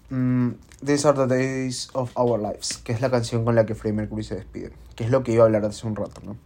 mm, 0.09 0.51
These 0.85 1.09
Are 1.09 1.17
the 1.17 1.27
Days 1.27 1.91
of 1.93 2.11
Our 2.17 2.41
Lives, 2.41 2.79
que 2.79 2.93
es 2.93 3.01
la 3.01 3.11
canción 3.11 3.45
con 3.45 3.55
la 3.55 3.67
que 3.67 3.75
Freddie 3.75 3.97
Mercury 3.97 4.25
se 4.25 4.37
despide, 4.37 4.73
que 4.97 5.05
es 5.05 5.11
lo 5.11 5.23
que 5.23 5.33
iba 5.33 5.45
a 5.45 5.47
hablar 5.47 5.65
hace 5.65 5.87
un 5.87 5.97
rato, 5.97 6.21
¿no? 6.25 6.37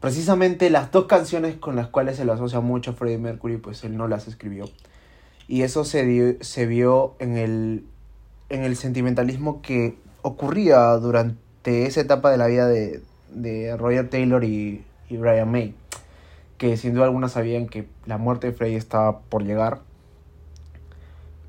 Precisamente 0.00 0.70
las 0.70 0.90
dos 0.90 1.04
canciones 1.04 1.56
con 1.56 1.76
las 1.76 1.88
cuales 1.88 2.16
se 2.16 2.24
le 2.24 2.32
asocia 2.32 2.60
mucho 2.60 2.94
Freddie 2.94 3.18
Mercury, 3.18 3.58
pues 3.58 3.84
él 3.84 3.96
no 3.96 4.08
las 4.08 4.28
escribió. 4.28 4.68
Y 5.50 5.62
eso 5.62 5.84
se, 5.84 6.38
se 6.42 6.66
vio 6.66 7.16
en 7.18 7.36
el, 7.36 7.84
en 8.48 8.62
el 8.62 8.76
sentimentalismo 8.76 9.60
que 9.60 9.96
ocurría 10.22 10.92
durante 10.92 11.86
esa 11.86 12.00
etapa 12.00 12.30
de 12.30 12.38
la 12.38 12.46
vida 12.46 12.68
de, 12.68 13.02
de 13.32 13.76
Roger 13.76 14.08
Taylor 14.08 14.44
y, 14.44 14.84
y 15.08 15.16
Brian 15.18 15.50
May 15.50 15.74
que 16.60 16.76
sin 16.76 16.92
duda 16.92 17.06
alguna 17.06 17.30
sabían 17.30 17.68
que 17.68 17.88
la 18.04 18.18
muerte 18.18 18.48
de 18.48 18.52
Freddie 18.52 18.76
estaba 18.76 19.20
por 19.20 19.44
llegar. 19.44 19.80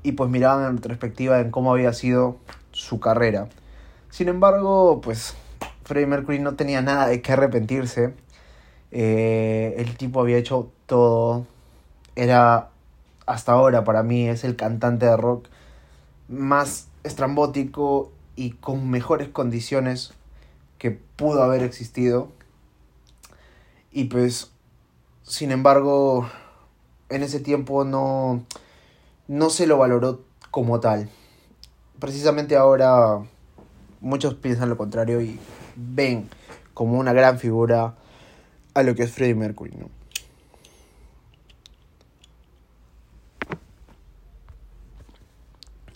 Y 0.02 0.12
pues 0.12 0.30
miraban 0.30 0.64
en 0.64 0.76
retrospectiva 0.78 1.38
en 1.38 1.50
cómo 1.50 1.70
había 1.70 1.92
sido 1.92 2.38
su 2.70 2.98
carrera. 2.98 3.48
Sin 4.08 4.28
embargo, 4.28 5.02
pues 5.02 5.34
Freddie 5.84 6.06
Mercury 6.06 6.38
no 6.38 6.54
tenía 6.54 6.80
nada 6.80 7.08
de 7.08 7.20
qué 7.20 7.32
arrepentirse. 7.32 8.14
Eh, 8.90 9.74
el 9.76 9.98
tipo 9.98 10.18
había 10.18 10.38
hecho 10.38 10.72
todo. 10.86 11.46
Era, 12.16 12.70
hasta 13.26 13.52
ahora 13.52 13.84
para 13.84 14.02
mí, 14.02 14.28
es 14.28 14.44
el 14.44 14.56
cantante 14.56 15.06
de 15.06 15.16
rock 15.16 15.48
más 16.28 16.88
estrambótico 17.04 18.12
y 18.36 18.52
con 18.52 18.90
mejores 18.90 19.28
condiciones 19.28 20.12
que 20.78 20.90
pudo 20.90 21.42
haber 21.42 21.62
existido. 21.62 22.28
Y 23.92 24.04
pues 24.04 24.50
sin 25.22 25.52
embargo, 25.52 26.28
en 27.08 27.22
ese 27.22 27.40
tiempo 27.40 27.84
no, 27.84 28.44
no 29.28 29.50
se 29.50 29.66
lo 29.66 29.78
valoró 29.78 30.20
como 30.50 30.80
tal. 30.80 31.08
Precisamente 31.98 32.56
ahora 32.56 33.20
muchos 34.00 34.34
piensan 34.34 34.68
lo 34.68 34.76
contrario 34.76 35.20
y 35.20 35.38
ven 35.76 36.28
como 36.74 36.98
una 36.98 37.12
gran 37.12 37.38
figura 37.38 37.94
a 38.74 38.82
lo 38.82 38.94
que 38.94 39.04
es 39.04 39.12
Freddie 39.12 39.34
Mercury. 39.34 39.76
¿no? 39.78 40.01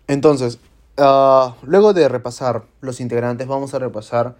Entonces, 0.08 0.58
ah, 0.98 1.56
luego 1.62 1.92
de 1.92 2.08
repasar 2.08 2.64
los 2.80 3.00
integrantes, 3.00 3.46
vamos 3.46 3.74
a 3.74 3.78
repasar 3.78 4.36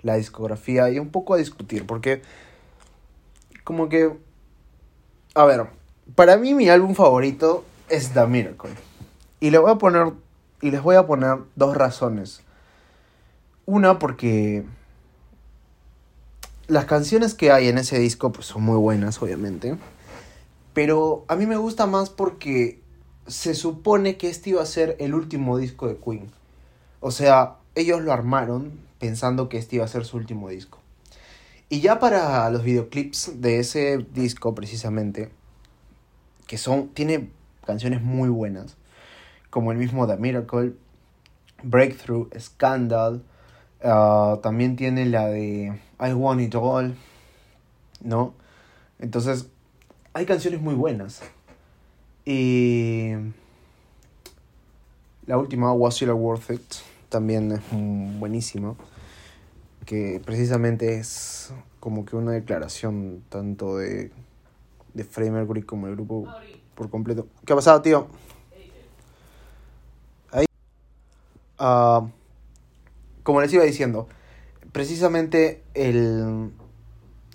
la 0.00 0.14
discografía 0.14 0.90
y 0.90 0.98
un 0.98 1.10
poco 1.10 1.34
a 1.34 1.36
discutir, 1.36 1.86
porque 1.86 2.22
como 3.64 3.88
que 3.88 4.16
a 5.34 5.44
ver, 5.44 5.68
para 6.16 6.36
mí 6.36 6.54
mi 6.54 6.68
álbum 6.68 6.94
favorito 6.94 7.64
es 7.88 8.12
The 8.12 8.26
Miracle. 8.26 8.70
Y 9.38 9.50
le 9.50 9.58
voy 9.58 9.70
a 9.70 9.76
poner 9.76 10.12
y 10.60 10.70
les 10.70 10.82
voy 10.82 10.96
a 10.96 11.06
poner 11.06 11.38
dos 11.54 11.76
razones. 11.76 12.42
Una 13.64 13.98
porque 13.98 14.64
las 16.66 16.84
canciones 16.84 17.34
que 17.34 17.52
hay 17.52 17.68
en 17.68 17.78
ese 17.78 17.98
disco 17.98 18.32
pues 18.32 18.46
son 18.46 18.62
muy 18.62 18.76
buenas, 18.76 19.22
obviamente. 19.22 19.78
Pero 20.74 21.24
a 21.28 21.36
mí 21.36 21.46
me 21.46 21.56
gusta 21.56 21.86
más 21.86 22.10
porque 22.10 22.80
se 23.26 23.54
supone 23.54 24.16
que 24.16 24.28
este 24.28 24.50
iba 24.50 24.62
a 24.62 24.66
ser 24.66 24.96
el 24.98 25.14
último 25.14 25.58
disco 25.58 25.88
de 25.88 25.96
Queen. 25.96 26.30
O 27.00 27.10
sea, 27.10 27.56
ellos 27.74 28.02
lo 28.02 28.12
armaron 28.12 28.80
pensando 28.98 29.48
que 29.48 29.58
este 29.58 29.76
iba 29.76 29.84
a 29.84 29.88
ser 29.88 30.04
su 30.04 30.16
último 30.16 30.48
disco. 30.48 30.78
Y 31.68 31.80
ya 31.80 32.00
para 32.00 32.50
los 32.50 32.64
videoclips 32.64 33.40
de 33.40 33.60
ese 33.60 33.98
disco 34.12 34.54
precisamente, 34.54 35.30
que 36.46 36.58
son, 36.58 36.88
tiene 36.88 37.30
canciones 37.64 38.02
muy 38.02 38.28
buenas, 38.28 38.76
como 39.50 39.70
el 39.70 39.78
mismo 39.78 40.06
The 40.06 40.16
Miracle, 40.16 40.74
Breakthrough, 41.62 42.28
Scandal, 42.38 43.22
ah, 43.84 44.40
también 44.42 44.76
tiene 44.76 45.06
la 45.06 45.28
de 45.28 45.78
I 46.00 46.12
Want 46.12 46.40
It 46.40 46.54
All, 46.56 46.96
¿no? 48.02 48.34
Entonces, 48.98 49.46
hay 50.12 50.26
canciones 50.26 50.60
muy 50.60 50.74
buenas. 50.74 51.22
Y 52.24 53.12
la 55.26 55.38
última, 55.38 55.72
Was 55.72 56.02
It 56.02 56.08
Worth 56.08 56.50
It, 56.50 56.74
también 57.08 57.52
es 57.52 57.60
buenísima. 57.70 58.74
Que 59.86 60.20
precisamente 60.24 60.98
es 60.98 61.52
como 61.80 62.04
que 62.04 62.16
una 62.16 62.32
declaración 62.32 63.22
tanto 63.28 63.78
de, 63.78 64.10
de 64.94 65.04
Freddie 65.04 65.32
Mercury 65.32 65.62
como 65.62 65.86
el 65.86 65.94
grupo 65.94 66.26
por 66.74 66.90
completo. 66.90 67.26
¿Qué 67.44 67.52
ha 67.52 67.56
pasado, 67.56 67.82
tío? 67.82 68.06
Ahí. 70.30 70.46
Ah, 71.58 72.06
como 73.22 73.40
les 73.40 73.52
iba 73.52 73.64
diciendo, 73.64 74.08
precisamente 74.72 75.62
el, 75.74 76.52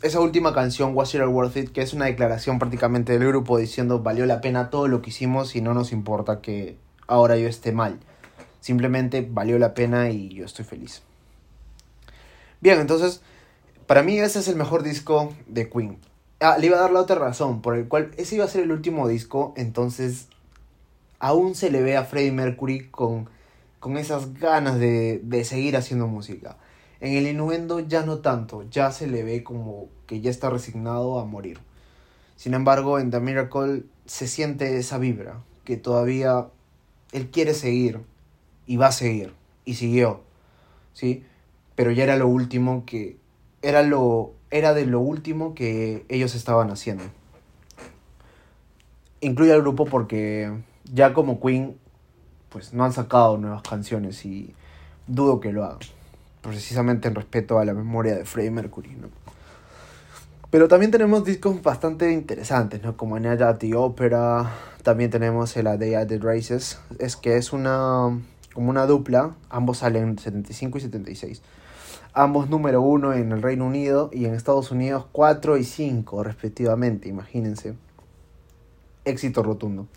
esa 0.05 0.19
última 0.19 0.53
canción, 0.53 0.95
Was 0.95 1.15
It 1.15 1.21
Worth 1.21 1.57
It, 1.57 1.71
que 1.71 1.81
es 1.81 1.93
una 1.93 2.05
declaración 2.05 2.59
prácticamente 2.59 3.17
del 3.17 3.27
grupo 3.27 3.57
diciendo 3.57 4.03
valió 4.03 4.27
la 4.27 4.39
pena 4.39 4.69
todo 4.69 4.87
lo 4.87 5.01
que 5.01 5.09
hicimos 5.09 5.55
y 5.55 5.61
no 5.61 5.73
nos 5.73 5.91
importa 5.91 6.41
que 6.41 6.77
ahora 7.07 7.37
yo 7.37 7.47
esté 7.47 7.71
mal. 7.71 7.99
Simplemente 8.61 9.27
valió 9.27 9.57
la 9.57 9.73
pena 9.73 10.11
y 10.11 10.29
yo 10.29 10.45
estoy 10.45 10.63
feliz. 10.63 11.01
Bien, 12.61 12.79
entonces, 12.79 13.21
para 13.87 14.03
mí 14.03 14.19
ese 14.19 14.39
es 14.39 14.47
el 14.47 14.55
mejor 14.55 14.83
disco 14.83 15.33
de 15.47 15.69
Queen. 15.69 15.97
Ah, 16.39 16.57
le 16.59 16.67
iba 16.67 16.77
a 16.77 16.81
dar 16.81 16.91
la 16.91 17.01
otra 17.01 17.15
razón, 17.15 17.63
por 17.63 17.75
el 17.75 17.87
cual 17.87 18.11
ese 18.17 18.35
iba 18.35 18.45
a 18.45 18.47
ser 18.47 18.61
el 18.61 18.71
último 18.71 19.07
disco, 19.07 19.53
entonces 19.57 20.27
aún 21.17 21.55
se 21.55 21.71
le 21.71 21.81
ve 21.81 21.97
a 21.97 22.05
Freddie 22.05 22.31
Mercury 22.31 22.89
con, 22.89 23.27
con 23.79 23.97
esas 23.97 24.35
ganas 24.35 24.77
de, 24.77 25.19
de 25.23 25.43
seguir 25.45 25.75
haciendo 25.77 26.05
música. 26.05 26.57
En 26.99 27.13
el 27.13 27.27
innuendo 27.27 27.79
ya 27.79 28.05
no 28.05 28.19
tanto, 28.19 28.63
ya 28.69 28.91
se 28.91 29.07
le 29.07 29.23
ve 29.23 29.43
como 29.43 29.89
que 30.07 30.21
ya 30.21 30.29
está 30.29 30.49
resignado 30.49 31.19
a 31.19 31.25
morir. 31.25 31.59
Sin 32.35 32.53
embargo, 32.53 32.99
en 32.99 33.11
The 33.11 33.19
Miracle 33.19 33.83
se 34.05 34.27
siente 34.27 34.77
esa 34.77 34.97
vibra, 34.97 35.41
que 35.63 35.77
todavía 35.77 36.47
él 37.11 37.29
quiere 37.29 37.53
seguir 37.53 38.01
y 38.67 38.77
va 38.77 38.87
a 38.87 38.91
seguir, 38.91 39.33
y 39.63 39.75
siguió, 39.75 40.21
¿sí? 40.93 41.23
Pero 41.75 41.91
ya 41.91 42.03
era 42.03 42.17
lo 42.17 42.27
último 42.27 42.85
que, 42.85 43.17
era 43.61 43.83
lo, 43.83 44.33
era 44.51 44.73
de 44.73 44.85
lo 44.85 44.99
último 44.99 45.55
que 45.55 46.05
ellos 46.09 46.35
estaban 46.35 46.69
haciendo. 46.69 47.03
Incluye 49.21 49.53
al 49.53 49.61
grupo 49.61 49.85
porque 49.85 50.51
ya 50.83 51.13
como 51.13 51.39
Queen, 51.39 51.77
pues 52.49 52.73
no 52.73 52.85
han 52.85 52.93
sacado 52.93 53.37
nuevas 53.37 53.63
canciones 53.63 54.23
y 54.25 54.53
dudo 55.07 55.39
que 55.39 55.51
lo 55.51 55.65
hagan. 55.65 55.79
Precisamente 56.41 57.07
en 57.07 57.15
respeto 57.15 57.57
a 57.59 57.65
la 57.65 57.73
memoria 57.73 58.15
de 58.15 58.25
Freddie 58.25 58.51
Mercury, 58.51 58.91
¿no? 58.91 59.07
Pero 60.55 60.69
también 60.69 60.89
tenemos 60.89 61.25
discos 61.25 61.61
bastante 61.61 62.13
interesantes, 62.13 62.81
¿no? 62.81 62.95
Como 62.95 63.19
Night 63.19 63.41
at 63.41 63.57
the 63.57 63.75
Opera, 63.75 64.53
también 64.83 65.09
tenemos 65.09 65.57
el 65.57 65.67
A 65.67 65.75
Day 65.75 65.95
at 65.95 66.07
the 66.07 66.17
Races, 66.17 66.79
es 66.97 67.17
que 67.17 67.35
es 67.35 67.51
una 67.51 68.21
como 68.53 68.69
una 68.69 68.85
dupla, 68.85 69.35
ambos 69.49 69.79
salen 69.79 70.17
75 70.17 70.77
y 70.77 70.81
76 70.81 71.41
ambos 72.13 72.49
número 72.49 72.81
uno 72.81 73.11
en 73.11 73.33
el 73.33 73.41
Reino 73.41 73.65
Unido 73.65 74.09
y 74.13 74.23
en 74.23 74.33
Estados 74.33 74.71
Unidos 74.71 75.07
4 75.11 75.57
y 75.57 75.65
5 75.65 76.23
respectivamente, 76.23 77.09
imagínense. 77.09 77.73
Éxito 79.03 79.43
rotundo. 79.43 79.87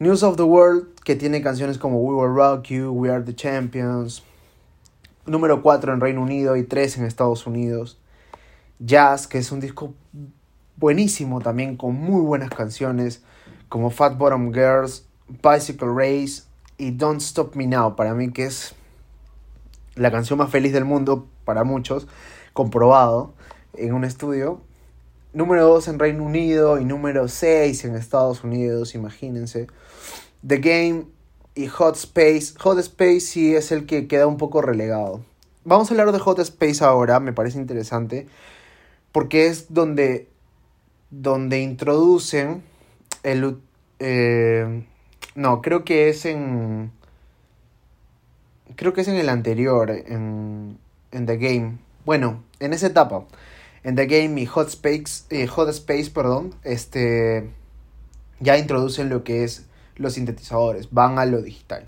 News 0.00 0.22
of 0.22 0.36
the 0.36 0.42
World, 0.42 1.00
que 1.02 1.16
tiene 1.16 1.40
canciones 1.40 1.78
como 1.78 1.98
We 2.02 2.14
Will 2.14 2.36
Rock 2.36 2.64
You, 2.64 2.90
We 2.90 3.10
Are 3.10 3.24
the 3.24 3.34
Champions. 3.34 4.22
Número 5.24 5.62
4 5.62 5.94
en 5.94 6.00
Reino 6.02 6.20
Unido 6.20 6.56
y 6.56 6.64
3 6.64 6.98
en 6.98 7.04
Estados 7.06 7.46
Unidos. 7.46 7.98
Jazz, 8.78 9.26
que 9.26 9.38
es 9.38 9.52
un 9.52 9.60
disco 9.60 9.94
buenísimo 10.76 11.40
también, 11.40 11.76
con 11.76 11.94
muy 11.94 12.20
buenas 12.20 12.50
canciones, 12.50 13.22
como 13.68 13.90
Fat 13.90 14.16
Bottom 14.16 14.52
Girls, 14.52 15.06
Bicycle 15.28 15.88
Race 15.94 16.44
y 16.78 16.92
Don't 16.92 17.20
Stop 17.20 17.54
Me 17.56 17.66
Now, 17.66 17.96
para 17.96 18.14
mí 18.14 18.30
que 18.32 18.44
es 18.44 18.74
la 19.96 20.10
canción 20.10 20.38
más 20.38 20.50
feliz 20.50 20.72
del 20.72 20.84
mundo 20.84 21.26
para 21.44 21.64
muchos, 21.64 22.06
comprobado 22.52 23.34
en 23.74 23.92
un 23.92 24.04
estudio. 24.04 24.60
Número 25.32 25.66
2 25.66 25.88
en 25.88 25.98
Reino 25.98 26.24
Unido 26.24 26.80
y 26.80 26.84
número 26.84 27.28
6 27.28 27.84
en 27.84 27.96
Estados 27.96 28.44
Unidos, 28.44 28.94
imagínense. 28.94 29.66
The 30.46 30.58
Game 30.58 31.06
y 31.54 31.66
Hot 31.66 31.96
Space. 31.96 32.54
Hot 32.60 32.78
Space 32.78 33.20
sí 33.20 33.54
es 33.54 33.72
el 33.72 33.84
que 33.84 34.06
queda 34.06 34.26
un 34.26 34.36
poco 34.36 34.62
relegado. 34.62 35.22
Vamos 35.64 35.90
a 35.90 35.94
hablar 35.94 36.12
de 36.12 36.18
Hot 36.18 36.38
Space 36.38 36.82
ahora, 36.82 37.20
me 37.20 37.32
parece 37.32 37.58
interesante, 37.58 38.26
porque 39.12 39.46
es 39.46 39.72
donde, 39.72 40.28
donde 41.10 41.60
introducen 41.60 42.62
el... 43.22 43.58
Eh, 44.00 44.84
no, 45.34 45.62
creo 45.62 45.84
que 45.84 46.08
es 46.08 46.24
en 46.24 46.92
creo 48.78 48.92
que 48.92 49.00
es 49.00 49.08
en 49.08 49.16
el 49.16 49.28
anterior, 49.28 49.90
en, 49.90 50.78
en 51.10 51.26
The 51.26 51.36
Game. 51.36 51.78
Bueno, 52.04 52.44
en 52.60 52.72
esa 52.72 52.86
etapa, 52.86 53.24
en 53.82 53.96
The 53.96 54.06
Game 54.06 54.40
y 54.40 54.46
Hot 54.46 54.68
Space, 54.68 55.24
eh, 55.30 55.48
Hot 55.48 55.68
Space, 55.70 56.10
perdón, 56.10 56.54
este, 56.62 57.50
ya 58.38 58.56
introducen 58.56 59.08
lo 59.08 59.24
que 59.24 59.42
es 59.42 59.66
los 59.96 60.14
sintetizadores, 60.14 60.92
van 60.92 61.18
a 61.18 61.26
lo 61.26 61.42
digital. 61.42 61.86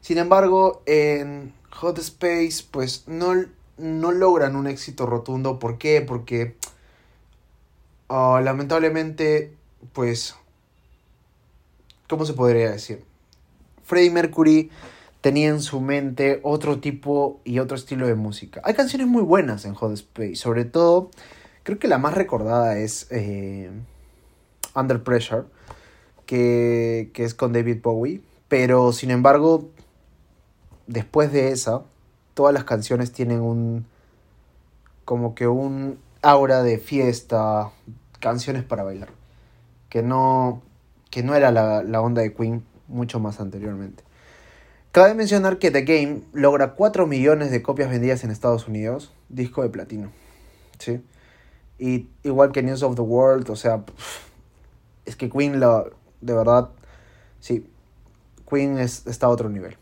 Sin 0.00 0.18
embargo, 0.18 0.82
en 0.86 1.52
Hot 1.70 1.98
Space, 1.98 2.64
pues 2.70 3.04
no, 3.08 3.34
no 3.78 4.12
logran 4.12 4.56
un 4.56 4.66
éxito 4.66 5.06
rotundo. 5.06 5.58
¿Por 5.58 5.78
qué? 5.78 6.00
Porque 6.00 6.56
ah, 8.08 8.40
lamentablemente, 8.42 9.54
pues, 9.92 10.34
¿cómo 12.08 12.24
se 12.24 12.34
podría 12.34 12.70
decir? 12.70 13.04
Freddie 13.84 14.10
Mercury 14.10 14.70
tenía 15.20 15.48
en 15.48 15.60
su 15.60 15.80
mente 15.80 16.40
otro 16.42 16.80
tipo 16.80 17.40
y 17.44 17.58
otro 17.58 17.76
estilo 17.76 18.06
de 18.06 18.14
música. 18.14 18.60
Hay 18.64 18.74
canciones 18.74 19.08
muy 19.08 19.22
buenas 19.22 19.64
en 19.64 19.74
Hot 19.74 19.92
Space, 19.92 20.36
sobre 20.36 20.64
todo, 20.64 21.10
creo 21.62 21.78
que 21.78 21.88
la 21.88 21.98
más 21.98 22.14
recordada 22.14 22.78
es 22.78 23.06
eh, 23.10 23.70
Under 24.74 25.02
Pressure, 25.02 25.44
que, 26.26 27.10
que 27.14 27.24
es 27.24 27.34
con 27.34 27.52
David 27.52 27.78
Bowie, 27.82 28.20
pero 28.48 28.92
sin 28.92 29.10
embargo, 29.10 29.68
después 30.86 31.32
de 31.32 31.50
esa, 31.50 31.82
todas 32.38 32.54
las 32.54 32.62
canciones 32.62 33.10
tienen 33.10 33.40
un, 33.40 33.84
como 35.04 35.34
que 35.34 35.48
un 35.48 35.98
aura 36.22 36.62
de 36.62 36.78
fiesta, 36.78 37.72
canciones 38.20 38.62
para 38.62 38.84
bailar, 38.84 39.08
que 39.88 40.04
no, 40.04 40.62
que 41.10 41.24
no 41.24 41.34
era 41.34 41.50
la, 41.50 41.82
la 41.82 42.00
onda 42.00 42.22
de 42.22 42.32
Queen 42.32 42.62
mucho 42.86 43.18
más 43.18 43.40
anteriormente. 43.40 44.04
Cabe 44.92 45.14
mencionar 45.14 45.58
que 45.58 45.72
The 45.72 45.82
Game 45.82 46.20
logra 46.32 46.74
4 46.74 47.08
millones 47.08 47.50
de 47.50 47.60
copias 47.60 47.90
vendidas 47.90 48.22
en 48.22 48.30
Estados 48.30 48.68
Unidos, 48.68 49.12
disco 49.28 49.64
de 49.64 49.70
platino. 49.70 50.12
¿sí? 50.78 51.02
Y 51.76 52.06
igual 52.22 52.52
que 52.52 52.62
News 52.62 52.84
of 52.84 52.94
the 52.94 53.02
World, 53.02 53.50
o 53.50 53.56
sea, 53.56 53.82
es 55.06 55.16
que 55.16 55.28
Queen, 55.28 55.58
lo, 55.58 55.90
de 56.20 56.34
verdad, 56.34 56.70
sí, 57.40 57.68
Queen 58.48 58.78
es, 58.78 59.08
está 59.08 59.26
a 59.26 59.30
otro 59.30 59.48
nivel. 59.48 59.76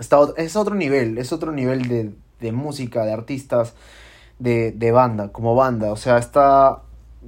Está, 0.00 0.18
es 0.36 0.56
otro 0.56 0.74
nivel, 0.74 1.18
es 1.18 1.32
otro 1.32 1.52
nivel 1.52 1.86
de, 1.86 2.12
de 2.40 2.52
música, 2.52 3.04
de 3.04 3.12
artistas, 3.12 3.74
de, 4.38 4.72
de 4.72 4.92
banda, 4.92 5.30
como 5.30 5.54
banda. 5.54 5.92
O 5.92 5.96
sea, 5.96 6.18
está, 6.18 6.82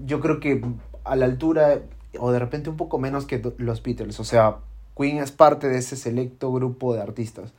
yo 0.05 0.21
creo 0.21 0.41
que 0.41 0.65
a 1.05 1.17
la 1.17 1.27
altura, 1.27 1.83
o 2.19 2.33
de 2.33 2.39
repente 2.39 2.71
un 2.71 2.77
poco 2.77 2.99
menos 2.99 3.27
que 3.27 3.43
los 3.59 3.83
Beatles. 3.83 4.19
O 4.19 4.25
sea, 4.25 4.57
Queen 4.97 5.19
es 5.19 5.33
parte 5.33 5.69
de 5.69 5.79
ese 5.79 5.97
selecto 5.97 6.53
grupo 6.53 6.95
de 6.95 7.03
artistas. 7.03 7.53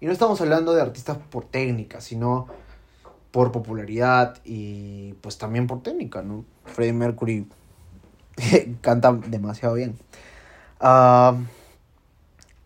Y 0.00 0.06
no 0.06 0.12
estamos 0.12 0.40
hablando 0.40 0.74
de 0.74 0.82
artistas 0.82 1.18
por 1.30 1.44
técnica, 1.44 2.00
sino 2.00 2.46
por 3.30 3.52
popularidad 3.52 4.38
y 4.44 5.12
pues 5.20 5.36
también 5.36 5.66
por 5.66 5.82
técnica, 5.82 6.22
¿no? 6.22 6.44
Freddie 6.64 6.94
Mercury 6.94 7.46
canta 8.80 9.12
demasiado 9.12 9.74
bien. 9.74 9.96
Ah, 10.80 11.36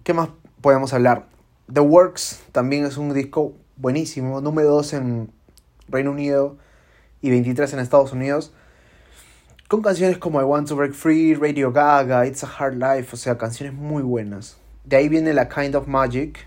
¿Qué 0.05 0.15
más 0.15 0.29
podemos 0.61 0.93
hablar? 0.93 1.27
The 1.73 1.81
Works 1.81 2.43
también 2.51 2.85
es 2.85 2.97
un 2.97 3.15
disco 3.15 3.55
buenísimo, 3.77 4.41
número 4.41 4.71
2 4.71 4.93
en 4.95 5.31
Reino 5.89 6.11
Unido 6.11 6.57
y 7.23 7.31
23 7.31 7.73
en 7.75 7.79
Estados 7.79 8.13
Unidos, 8.13 8.53
con 9.69 9.81
canciones 9.81 10.19
como 10.19 10.41
I 10.41 10.45
Want 10.45 10.67
to 10.69 10.75
Break 10.75 10.95
Free, 10.95 11.35
Radio 11.35 11.71
Gaga, 11.71 12.27
It's 12.27 12.43
a 12.43 12.49
Hard 12.49 12.75
Life, 12.75 13.11
o 13.13 13.17
sea, 13.17 13.39
canciones 13.39 13.73
muy 13.73 14.03
buenas. 14.03 14.57
De 14.85 14.97
ahí 14.97 15.09
viene 15.09 15.33
la 15.33 15.49
Kind 15.49 15.77
of 15.77 15.87
Magic, 15.87 16.45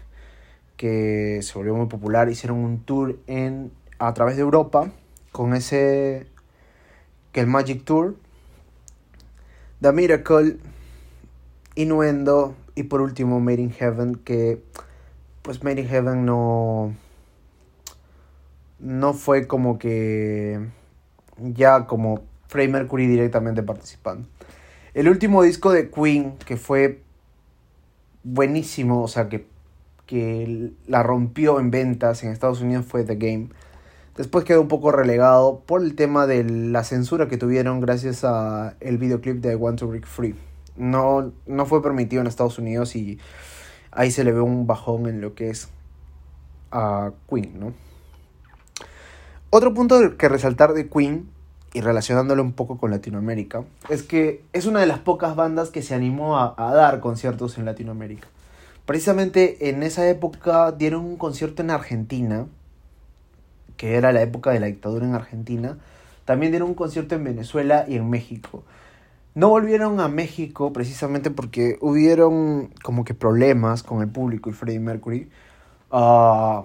que 0.75 1.39
se 1.41 1.53
volvió 1.53 1.73
muy 1.73 1.88
popular, 1.88 2.29
hicieron 2.29 2.57
un 2.57 2.83
tour 2.83 3.17
en, 3.27 3.71
a 3.99 4.13
través 4.13 4.36
de 4.36 4.41
Europa 4.41 4.91
con 5.31 5.53
ese, 5.53 6.27
que 7.31 7.39
el 7.39 7.47
Magic 7.47 7.86
Tour, 7.86 8.17
The 9.79 9.93
Miracle, 9.93 10.57
Innuendo 11.75 12.55
y 12.75 12.83
por 12.83 12.99
último 12.99 13.39
Made 13.39 13.62
in 13.62 13.71
Heaven, 13.71 14.15
que 14.15 14.62
pues 15.43 15.60
in 15.63 15.88
Heaven 15.88 16.25
no, 16.25 16.95
no 18.79 19.13
fue 19.13 19.45
como 19.45 19.77
que 19.77 20.60
ya 21.38 21.86
como 21.86 22.21
Freddie 22.47 22.71
Mercury 22.71 23.08
directamente 23.08 23.62
participando. 23.62 24.27
El 24.93 25.10
último 25.10 25.43
disco 25.43 25.71
de 25.71 25.89
Queen, 25.91 26.38
que 26.45 26.56
fue 26.56 27.01
buenísimo, 28.23 29.01
o 29.03 29.08
sea, 29.08 29.27
que, 29.27 29.45
que 30.06 30.71
la 30.88 31.03
rompió 31.03 31.60
en 31.60 31.71
ventas 31.71 32.23
en 32.23 32.32
Estados 32.32 32.62
Unidos, 32.62 32.86
fue 32.86 33.03
The 33.03 33.15
Game. 33.15 33.49
Después 34.15 34.45
quedó 34.45 34.62
un 34.62 34.67
poco 34.67 34.91
relegado 34.91 35.62
por 35.65 35.82
el 35.82 35.95
tema 35.95 36.27
de 36.27 36.43
la 36.43 36.84
censura 36.84 37.27
que 37.27 37.38
tuvieron 37.38 37.82
gracias 37.82 38.23
a 38.23 38.75
el 38.79 38.97
videoclip 38.97 39.41
de 39.41 39.53
I 39.53 39.56
Want 39.56 39.79
to 39.79 39.88
Break 39.88 40.06
Free. 40.06 40.36
No, 40.77 41.34
no 41.47 41.65
fue 41.65 41.82
permitido 41.82 42.21
en 42.21 42.27
Estados 42.27 42.60
Unidos 42.60 42.95
y 42.95 43.19
ahí 43.95 44.12
se 44.12 44.23
le 44.23 44.32
ve 44.32 44.41
un 44.41 44.67
bajón 44.67 45.08
en 45.08 45.21
lo 45.21 45.36
que 45.36 45.49
es 45.49 45.69
a 46.71 47.12
Queen, 47.29 47.60
¿no? 47.60 47.73
Otro 49.49 49.73
punto 49.73 50.17
que 50.17 50.29
resaltar 50.29 50.73
de 50.73 50.89
Queen 50.89 51.29
y 51.73 51.82
relacionándolo 51.82 52.41
un 52.41 52.53
poco 52.53 52.77
con 52.77 52.91
Latinoamérica 52.91 53.63
es 53.89 54.03
que 54.03 54.43
es 54.53 54.65
una 54.65 54.79
de 54.79 54.88
las 54.88 54.99
pocas 54.99 55.36
bandas 55.36 55.69
que 55.69 55.82
se 55.82 55.93
animó 55.93 56.38
a, 56.38 56.56
a 56.58 56.73
dar 56.73 56.99
conciertos 56.99 57.58
en 57.58 57.65
Latinoamérica. 57.65 58.27
Precisamente 58.86 59.69
en 59.69 59.84
esa 59.84 60.08
época 60.10 60.71
dieron 60.71 61.06
un 61.06 61.17
concierto 61.17 61.62
en 61.62 61.71
Argentina 61.71 62.47
que 63.77 63.95
era 63.95 64.12
la 64.12 64.21
época 64.21 64.51
de 64.51 64.60
la 64.60 64.67
dictadura 64.67 65.06
en 65.06 65.15
Argentina, 65.15 65.77
también 66.25 66.51
dieron 66.51 66.69
un 66.69 66.75
concierto 66.75 67.15
en 67.15 67.23
Venezuela 67.23 67.86
y 67.88 67.95
en 67.95 68.10
México. 68.10 68.63
No 69.35 69.49
volvieron 69.49 69.99
a 69.99 70.07
México 70.07 70.71
precisamente 70.73 71.31
porque 71.31 71.77
hubieron 71.81 72.71
como 72.83 73.03
que 73.03 73.13
problemas 73.13 73.81
con 73.81 74.01
el 74.01 74.09
público 74.09 74.49
y 74.49 74.53
Freddie 74.53 74.79
Mercury. 74.79 75.29
Uh, 75.91 76.63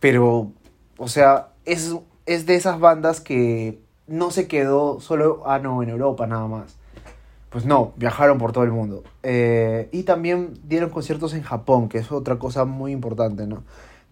pero, 0.00 0.52
o 0.98 1.08
sea, 1.08 1.48
es, 1.64 1.94
es 2.26 2.44
de 2.46 2.56
esas 2.56 2.78
bandas 2.78 3.20
que 3.20 3.80
no 4.06 4.30
se 4.30 4.46
quedó 4.48 5.00
solo, 5.00 5.42
ah, 5.46 5.58
no, 5.58 5.82
en 5.82 5.88
Europa 5.88 6.26
nada 6.26 6.46
más. 6.46 6.76
Pues 7.48 7.64
no, 7.64 7.92
viajaron 7.96 8.36
por 8.36 8.52
todo 8.52 8.64
el 8.64 8.72
mundo. 8.72 9.04
Eh, 9.22 9.88
y 9.92 10.02
también 10.02 10.58
dieron 10.64 10.90
conciertos 10.90 11.34
en 11.34 11.42
Japón, 11.42 11.88
que 11.88 11.98
es 11.98 12.10
otra 12.10 12.38
cosa 12.38 12.64
muy 12.64 12.92
importante, 12.92 13.46
¿no? 13.46 13.62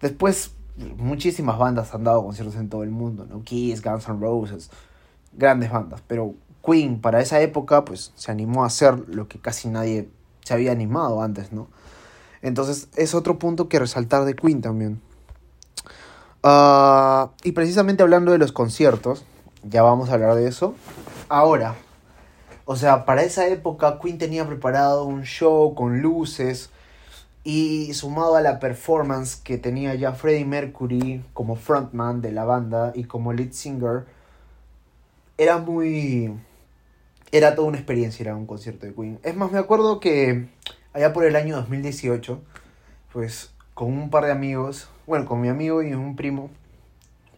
Después 0.01 0.55
muchísimas 0.97 1.57
bandas 1.57 1.93
han 1.93 2.03
dado 2.03 2.23
conciertos 2.23 2.55
en 2.55 2.69
todo 2.69 2.83
el 2.83 2.89
mundo, 2.89 3.27
¿no? 3.29 3.43
Kiss, 3.43 3.83
Guns 3.83 4.07
N' 4.07 4.19
Roses, 4.19 4.71
grandes 5.33 5.71
bandas, 5.71 6.01
pero 6.07 6.35
Queen 6.65 7.01
para 7.01 7.21
esa 7.21 7.41
época 7.41 7.85
pues 7.85 8.11
se 8.15 8.31
animó 8.31 8.63
a 8.63 8.67
hacer 8.67 9.07
lo 9.07 9.27
que 9.27 9.39
casi 9.39 9.67
nadie 9.67 10.09
se 10.43 10.53
había 10.53 10.71
animado 10.71 11.21
antes, 11.21 11.51
¿no? 11.51 11.67
Entonces 12.41 12.89
es 12.95 13.13
otro 13.13 13.39
punto 13.39 13.69
que 13.69 13.79
resaltar 13.79 14.25
de 14.25 14.35
Queen 14.35 14.61
también. 14.61 15.01
Uh, 16.43 17.29
y 17.43 17.53
precisamente 17.53 18.03
hablando 18.03 18.31
de 18.31 18.37
los 18.37 18.51
conciertos, 18.51 19.23
ya 19.63 19.81
vamos 19.81 20.09
a 20.09 20.13
hablar 20.13 20.35
de 20.35 20.47
eso. 20.47 20.75
Ahora, 21.29 21.75
o 22.65 22.75
sea, 22.75 23.05
para 23.05 23.23
esa 23.23 23.47
época 23.47 23.99
Queen 24.01 24.17
tenía 24.17 24.45
preparado 24.45 25.05
un 25.05 25.23
show 25.23 25.73
con 25.73 26.01
luces, 26.01 26.69
y 27.43 27.93
sumado 27.93 28.35
a 28.35 28.41
la 28.41 28.59
performance 28.59 29.35
que 29.35 29.57
tenía 29.57 29.95
ya 29.95 30.13
Freddie 30.13 30.45
Mercury 30.45 31.23
como 31.33 31.55
frontman 31.55 32.21
de 32.21 32.31
la 32.31 32.45
banda 32.45 32.93
y 32.95 33.03
como 33.03 33.33
lead 33.33 33.51
singer, 33.51 34.05
era 35.37 35.57
muy... 35.57 36.33
Era 37.33 37.55
toda 37.55 37.67
una 37.67 37.77
experiencia, 37.77 38.21
era 38.21 38.35
un 38.35 38.45
concierto 38.45 38.85
de 38.85 38.93
Queen. 38.93 39.19
Es 39.23 39.35
más, 39.35 39.51
me 39.51 39.57
acuerdo 39.57 39.99
que 39.99 40.49
allá 40.93 41.13
por 41.13 41.25
el 41.25 41.35
año 41.35 41.55
2018, 41.55 42.39
pues 43.11 43.55
con 43.73 43.91
un 43.91 44.11
par 44.11 44.25
de 44.25 44.31
amigos, 44.31 44.87
bueno, 45.07 45.25
con 45.25 45.41
mi 45.41 45.49
amigo 45.49 45.81
y 45.81 45.95
un 45.95 46.15
primo, 46.15 46.51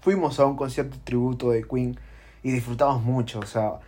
fuimos 0.02 0.38
a 0.42 0.48
un 0.48 0.58
concierto 0.58 0.98
de 0.98 1.04
tributo 1.06 1.52
de 1.52 1.64
Queen 1.64 1.98
y 2.44 2.52
disfrutamos 2.52 3.04
mucho, 3.04 3.40
o 3.40 3.46
sea, 3.46 3.80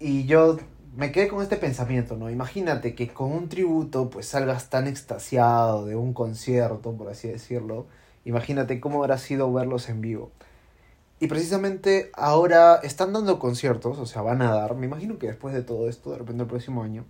y 0.00 0.24
yo 0.24 0.56
me 0.96 1.12
quedé 1.12 1.28
con 1.28 1.42
este 1.42 1.58
pensamiento, 1.58 2.16
¿no? 2.16 2.30
Imagínate 2.30 2.94
que 2.94 3.08
con 3.08 3.30
un 3.30 3.50
tributo 3.50 4.08
pues 4.08 4.28
salgas 4.28 4.70
tan 4.70 4.86
extasiado 4.86 5.84
de 5.84 5.96
un 5.96 6.14
concierto, 6.14 6.94
por 6.94 7.10
así 7.10 7.28
decirlo. 7.28 7.86
Imagínate 8.24 8.80
cómo 8.80 9.02
habrá 9.02 9.18
sido 9.18 9.52
verlos 9.52 9.90
en 9.90 10.00
vivo. 10.00 10.30
Y 11.18 11.28
precisamente 11.28 12.10
ahora 12.14 12.76
están 12.82 13.12
dando 13.12 13.38
conciertos, 13.38 13.98
o 13.98 14.06
sea, 14.06 14.20
van 14.22 14.42
a 14.42 14.50
dar, 14.50 14.74
me 14.76 14.86
imagino 14.86 15.18
que 15.18 15.28
después 15.28 15.54
de 15.54 15.62
todo 15.62 15.88
esto, 15.88 16.10
de 16.10 16.18
repente 16.18 16.42
el 16.42 16.48
próximo 16.48 16.82
año, 16.82 17.06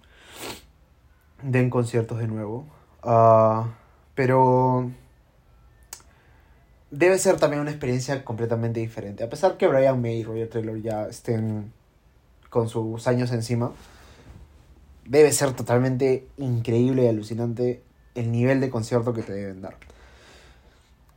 den 1.43 1.71
conciertos 1.71 2.19
de 2.19 2.29
nuevo. 2.29 2.67
Uh, 3.03 3.67
pero 4.15 4.91
debe 6.91 7.19
ser 7.19 7.37
también 7.37 7.61
una 7.61 7.71
experiencia 7.71 8.25
completamente 8.25 8.81
diferente. 8.81 9.25
A 9.25 9.31
pesar 9.31 9.57
que 9.57 9.67
Brian 9.67 10.01
May 10.01 10.21
y 10.21 10.25
Roger 10.25 10.49
Taylor 10.49 10.81
ya 10.81 11.07
estén 11.09 11.73
con 12.49 12.69
sus 12.69 13.07
años 13.07 13.33
encima, 13.33 13.73
debe 15.05 15.33
ser 15.33 15.53
totalmente 15.53 16.29
increíble 16.37 17.05
y 17.05 17.09
alucinante 17.09 17.83
el 18.15 18.33
nivel 18.33 18.61
de 18.61 18.71
concierto 18.71 19.13
que 19.13 19.23
te 19.23 19.33
deben 19.33 19.63
dar. 19.63 19.77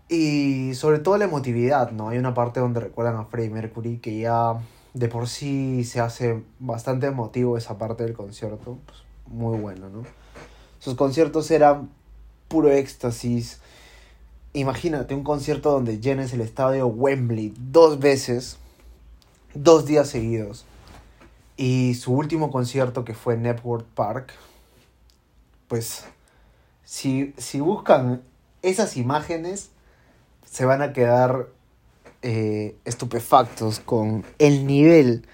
Y 0.09 0.73
sobre 0.73 0.97
todo 0.97 1.17
la 1.17 1.25
emotividad, 1.25 1.91
¿no? 1.91 2.09
Hay 2.09 2.17
una 2.17 2.33
parte 2.33 2.59
donde 2.59 2.79
recuerdan 2.79 3.17
a 3.17 3.25
Freddie 3.25 3.51
Mercury 3.51 3.99
que 3.99 4.19
ya 4.19 4.59
de 4.95 5.07
por 5.07 5.27
sí 5.27 5.83
se 5.83 5.99
hace 5.99 6.43
bastante 6.59 7.05
emotivo 7.05 7.57
esa 7.57 7.77
parte 7.77 8.03
del 8.03 8.13
concierto. 8.13 8.79
Pues, 8.87 8.97
muy 9.27 9.59
bueno, 9.59 9.89
¿no? 9.89 10.03
Sus 10.79 10.95
conciertos 10.95 11.51
eran 11.51 11.89
puro 12.47 12.71
éxtasis. 12.71 13.59
Imagínate 14.53 15.13
un 15.13 15.23
concierto 15.23 15.71
donde 15.71 15.99
llenes 15.99 16.33
el 16.33 16.41
estadio 16.41 16.87
Wembley 16.87 17.53
dos 17.57 17.99
veces, 17.99 18.57
dos 19.53 19.85
días 19.85 20.09
seguidos. 20.09 20.65
Y 21.55 21.93
su 21.95 22.13
último 22.13 22.49
concierto 22.49 23.05
que 23.05 23.13
fue 23.13 23.35
en 23.35 23.43
Network 23.43 23.85
Park, 23.93 24.33
pues 25.67 26.05
si, 26.83 27.35
si 27.37 27.59
buscan 27.59 28.23
esas 28.63 28.97
imágenes, 28.97 29.69
se 30.49 30.65
van 30.65 30.81
a 30.81 30.93
quedar 30.93 31.47
eh, 32.21 32.75
estupefactos 32.85 33.79
con 33.79 34.25
el 34.39 34.65
nivel 34.65 35.25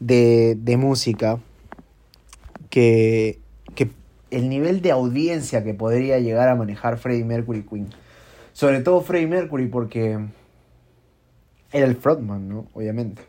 de, 0.00 0.56
de 0.58 0.76
música 0.76 1.38
que, 2.68 3.38
que 3.74 3.90
el 4.30 4.48
nivel 4.48 4.82
de 4.82 4.90
audiencia 4.90 5.62
que 5.62 5.74
podría 5.74 6.18
llegar 6.18 6.48
a 6.48 6.56
manejar 6.56 6.98
Freddie 6.98 7.24
Mercury 7.24 7.62
Queen. 7.62 7.90
Sobre 8.52 8.80
todo 8.80 9.00
Freddie 9.02 9.28
Mercury 9.28 9.66
porque 9.66 10.18
era 11.72 11.86
el 11.86 11.96
frontman, 11.96 12.48
¿no? 12.48 12.66
Obviamente. 12.74 13.22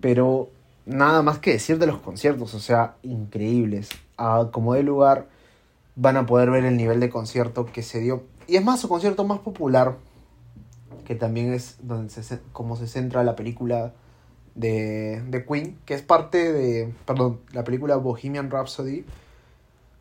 Pero 0.00 0.50
nada 0.84 1.22
más 1.22 1.38
que 1.38 1.52
decir 1.52 1.78
de 1.78 1.86
los 1.86 1.98
conciertos, 1.98 2.54
o 2.54 2.60
sea, 2.60 2.96
increíbles. 3.02 3.90
A 4.16 4.48
como 4.50 4.74
de 4.74 4.82
lugar 4.82 5.28
van 5.94 6.16
a 6.16 6.26
poder 6.26 6.50
ver 6.50 6.64
el 6.64 6.76
nivel 6.76 6.98
de 6.98 7.08
concierto 7.08 7.66
que 7.66 7.82
se 7.82 8.00
dio. 8.00 8.24
Y 8.46 8.56
es 8.56 8.64
más, 8.64 8.80
su 8.80 8.88
concierto 8.88 9.24
más 9.24 9.40
popular, 9.40 9.96
que 11.04 11.14
también 11.14 11.52
es 11.52 11.76
donde 11.82 12.10
se, 12.10 12.40
como 12.52 12.76
se 12.76 12.86
centra 12.86 13.24
la 13.24 13.36
película 13.36 13.92
de, 14.54 15.22
de 15.28 15.44
Queen, 15.44 15.78
que 15.84 15.94
es 15.94 16.02
parte 16.02 16.52
de, 16.52 16.92
perdón, 17.06 17.40
la 17.52 17.64
película 17.64 17.96
Bohemian 17.96 18.50
Rhapsody, 18.50 19.04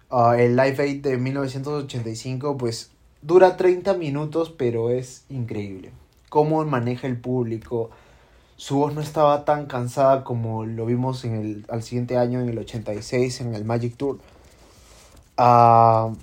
uh, 0.10 0.32
el 0.34 0.56
Live 0.56 0.84
Aid 0.84 1.02
de 1.02 1.18
1985, 1.18 2.58
pues 2.58 2.92
dura 3.22 3.58
30 3.58 3.94
minutos, 3.96 4.54
pero 4.56 4.90
es 4.90 5.26
increíble. 5.30 5.92
Cómo 6.30 6.64
maneja 6.66 7.08
el 7.08 7.20
público, 7.20 7.90
su 8.56 8.78
voz 8.78 8.94
no 8.94 9.02
estaba 9.02 9.44
tan 9.44 9.66
cansada 9.66 10.24
como 10.24 10.66
lo 10.66 10.86
vimos 10.86 11.26
en 11.26 11.36
el, 11.36 11.66
al 11.70 11.82
siguiente 11.84 12.18
año, 12.18 12.40
en 12.40 12.50
el 12.50 12.60
86, 12.60 13.42
en 13.42 13.56
el 13.56 13.66
Magic 13.66 13.98
Tour. 13.98 14.20
Uh, 15.38 16.14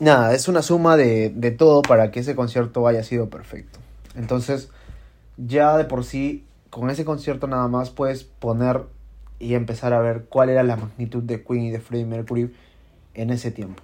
nada, 0.00 0.34
es 0.34 0.48
una 0.48 0.62
suma 0.62 0.96
de, 0.96 1.30
de 1.30 1.50
todo 1.50 1.82
para 1.82 2.10
que 2.10 2.20
ese 2.20 2.34
concierto 2.34 2.86
haya 2.86 3.02
sido 3.02 3.28
perfecto. 3.28 3.78
Entonces, 4.14 4.70
ya 5.36 5.76
de 5.76 5.84
por 5.84 6.04
sí, 6.04 6.44
con 6.70 6.90
ese 6.90 7.04
concierto 7.04 7.46
nada 7.46 7.68
más 7.68 7.90
puedes 7.90 8.24
poner 8.24 8.84
y 9.38 9.54
empezar 9.54 9.92
a 9.92 10.00
ver 10.00 10.26
cuál 10.28 10.50
era 10.50 10.62
la 10.62 10.76
magnitud 10.76 11.22
de 11.22 11.42
Queen 11.42 11.64
y 11.64 11.70
de 11.70 11.80
Freddie 11.80 12.06
Mercury 12.06 12.54
en 13.14 13.30
ese 13.30 13.50
tiempo. 13.50 13.82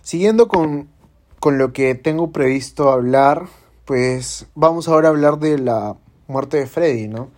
Siguiendo 0.00 0.48
con, 0.48 0.88
con 1.40 1.58
lo 1.58 1.72
que 1.72 1.94
tengo 1.94 2.32
previsto 2.32 2.90
hablar, 2.90 3.46
pues 3.84 4.46
vamos 4.54 4.88
ahora 4.88 5.08
a 5.08 5.10
hablar 5.10 5.38
de 5.38 5.58
la 5.58 5.96
muerte 6.26 6.56
de 6.56 6.66
Freddie, 6.66 7.08
¿no? 7.08 7.30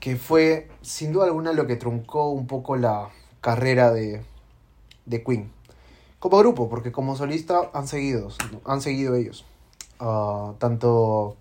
Que 0.00 0.16
fue 0.16 0.68
sin 0.80 1.12
duda 1.12 1.26
alguna 1.26 1.52
lo 1.52 1.66
que 1.66 1.76
truncó 1.76 2.30
un 2.30 2.46
poco 2.46 2.76
la 2.76 3.10
carrera 3.40 3.92
de, 3.92 4.22
de 5.06 5.22
Queen. 5.22 5.50
Como 6.24 6.38
grupo, 6.38 6.70
porque 6.70 6.90
como 6.90 7.16
solista 7.16 7.70
han 7.74 7.86
seguido, 7.86 8.30
han 8.64 8.80
seguido 8.80 9.14
ellos. 9.14 9.44
Ah, 10.00 10.54
tanto 10.56 11.36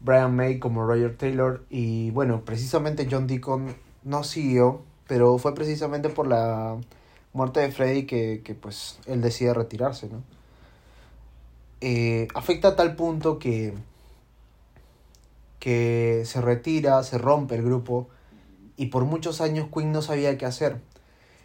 Brian 0.00 0.36
May 0.36 0.58
como 0.58 0.86
Roger 0.86 1.16
Taylor. 1.16 1.64
Y 1.70 2.10
bueno, 2.10 2.42
precisamente 2.44 3.08
John 3.10 3.26
Deacon 3.26 3.74
no 4.02 4.22
siguió, 4.22 4.82
pero 5.06 5.38
fue 5.38 5.54
precisamente 5.54 6.10
por 6.10 6.26
la 6.26 6.76
muerte 7.32 7.60
de 7.60 7.72
Freddy 7.72 8.04
que, 8.04 8.42
que 8.44 8.54
pues 8.54 8.98
él 9.06 9.22
decide 9.22 9.54
retirarse, 9.54 10.10
¿no? 10.10 10.22
Eh, 11.80 12.28
afecta 12.34 12.68
a 12.68 12.76
tal 12.76 12.96
punto 12.96 13.38
que, 13.38 13.72
que 15.58 16.24
se 16.26 16.42
retira, 16.42 17.02
se 17.04 17.16
rompe 17.16 17.54
el 17.54 17.62
grupo 17.62 18.10
y 18.76 18.88
por 18.88 19.06
muchos 19.06 19.40
años 19.40 19.68
Queen 19.74 19.92
no 19.92 20.02
sabía 20.02 20.36
qué 20.36 20.44
hacer. 20.44 20.82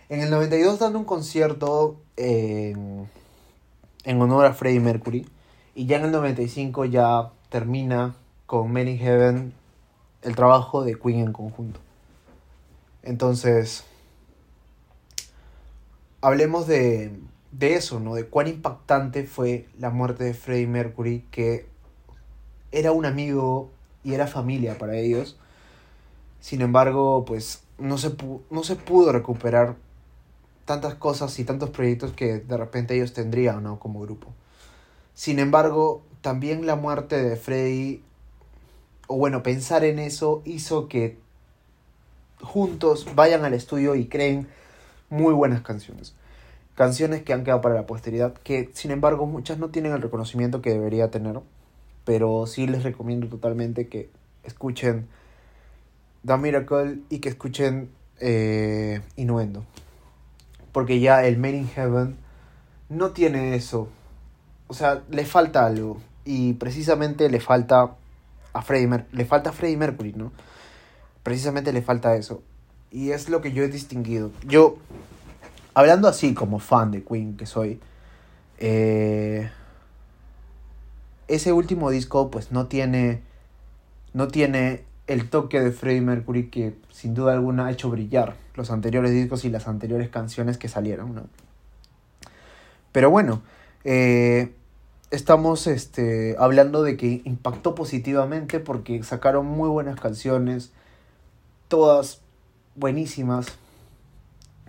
En 0.09 0.21
el 0.21 0.31
92 0.31 0.79
dando 0.79 0.97
un 0.97 1.05
concierto 1.05 2.01
en, 2.17 3.07
honor 4.05 4.47
a 4.47 4.53
Freddie 4.53 4.79
Mercury 4.79 5.29
y 5.75 5.85
ya 5.85 5.97
en 5.97 6.05
el 6.05 6.11
95 6.11 6.85
ya 6.85 7.29
termina 7.49 8.15
con 8.47 8.75
in 8.75 8.97
Heaven 8.97 9.53
el 10.23 10.35
trabajo 10.35 10.83
de 10.83 10.97
Queen 10.97 11.19
en 11.19 11.31
conjunto. 11.31 11.79
Entonces, 13.03 13.83
hablemos 16.21 16.65
de, 16.65 17.11
de 17.51 17.75
eso, 17.75 17.99
¿no? 17.99 18.15
De 18.15 18.25
cuán 18.25 18.47
impactante 18.47 19.25
fue 19.27 19.67
la 19.77 19.91
muerte 19.91 20.23
de 20.23 20.33
Freddie 20.33 20.65
Mercury, 20.65 21.23
que 21.29 21.67
era 22.71 22.93
un 22.93 23.05
amigo 23.05 23.69
y 24.03 24.15
era 24.15 24.25
familia 24.25 24.75
para 24.79 24.97
ellos. 24.97 25.37
Sin 26.39 26.61
embargo, 26.61 27.25
pues 27.25 27.61
no 27.77 27.99
se, 27.99 28.15
no 28.49 28.63
se 28.63 28.75
pudo 28.75 29.11
recuperar 29.11 29.75
tantas 30.69 30.93
cosas 30.93 31.39
y 31.39 31.45
tantos 31.45 31.71
proyectos 31.71 32.11
que 32.11 32.41
de 32.41 32.55
repente 32.55 32.93
ellos 32.93 33.11
tendrían, 33.11 33.63
¿no? 33.63 33.79
Como 33.79 34.01
grupo. 34.01 34.27
Sin 35.15 35.39
embargo, 35.39 36.03
también 36.21 36.67
la 36.67 36.75
muerte 36.75 37.19
de 37.19 37.37
Freddie, 37.37 38.03
o 39.07 39.17
bueno, 39.17 39.41
pensar 39.41 39.83
en 39.83 39.97
eso 39.97 40.43
hizo 40.45 40.87
que 40.87 41.17
juntos 42.39 43.07
vayan 43.15 43.45
al 43.45 43.55
estudio 43.55 43.95
y 43.95 44.05
creen 44.05 44.47
muy 45.09 45.33
buenas 45.33 45.61
canciones. 45.61 46.13
Canciones 46.75 47.23
que 47.23 47.33
han 47.33 47.43
quedado 47.43 47.61
para 47.61 47.73
la 47.73 47.87
posteridad, 47.87 48.35
que 48.43 48.69
sin 48.73 48.91
embargo 48.91 49.25
muchas 49.25 49.57
no 49.57 49.69
tienen 49.69 49.93
el 49.93 50.03
reconocimiento 50.03 50.61
que 50.61 50.69
debería 50.69 51.09
tener, 51.09 51.39
pero 52.05 52.45
sí 52.45 52.67
les 52.67 52.83
recomiendo 52.83 53.25
totalmente 53.25 53.87
que 53.87 54.11
escuchen 54.43 55.07
The 56.27 56.37
Miracle 56.37 56.99
y 57.09 57.21
que 57.21 57.29
escuchen 57.29 57.89
eh, 58.19 59.01
Innuendo. 59.15 59.65
Porque 60.79 61.01
ya 61.01 61.25
el 61.25 61.37
Made 61.37 61.57
in 61.57 61.67
Heaven 61.67 62.15
no 62.87 63.11
tiene 63.11 63.53
eso. 63.53 63.89
O 64.67 64.73
sea, 64.73 65.03
le 65.09 65.25
falta 65.25 65.65
algo. 65.65 65.97
Y 66.23 66.53
precisamente 66.53 67.29
le 67.29 67.41
falta 67.41 67.97
a 68.53 68.61
Freddie, 68.61 69.03
le 69.11 69.25
falta 69.25 69.49
a 69.49 69.51
Freddie 69.51 69.75
Mercury, 69.75 70.13
¿no? 70.13 70.31
Precisamente 71.21 71.73
le 71.73 71.81
falta 71.81 72.15
eso. 72.15 72.41
Y 72.91 73.11
es 73.11 73.27
lo 73.27 73.41
que 73.41 73.51
yo 73.51 73.61
he 73.61 73.67
distinguido. 73.67 74.31
Yo, 74.47 74.77
hablando 75.73 76.07
así 76.07 76.33
como 76.33 76.59
fan 76.59 76.91
de 76.91 77.03
Queen 77.03 77.35
que 77.35 77.45
soy, 77.45 77.81
eh, 78.57 79.51
ese 81.27 81.51
último 81.51 81.89
disco 81.89 82.31
pues 82.31 82.53
no 82.53 82.67
tiene, 82.67 83.21
no 84.13 84.29
tiene 84.29 84.85
el 85.09 85.29
toque 85.29 85.59
de 85.59 85.71
Freddie 85.71 86.01
Mercury 86.01 86.49
que 86.49 86.75
sin 86.91 87.15
duda 87.15 87.33
alguna 87.33 87.65
ha 87.65 87.71
hecho 87.71 87.89
brillar 87.89 88.35
los 88.53 88.69
anteriores 88.69 89.11
discos 89.11 89.43
y 89.43 89.49
las 89.49 89.67
anteriores 89.67 90.09
canciones 90.09 90.59
que 90.59 90.69
salieron, 90.69 91.15
¿no? 91.15 91.23
Pero 92.91 93.09
bueno, 93.09 93.41
eh, 93.83 94.53
estamos 95.09 95.65
este, 95.65 96.35
hablando 96.37 96.83
de 96.83 96.95
que 96.95 97.21
impactó 97.25 97.73
positivamente 97.73 98.59
porque 98.59 99.01
sacaron 99.01 99.47
muy 99.47 99.67
buenas 99.67 99.99
canciones, 99.99 100.71
todas 101.67 102.21
buenísimas. 102.75 103.47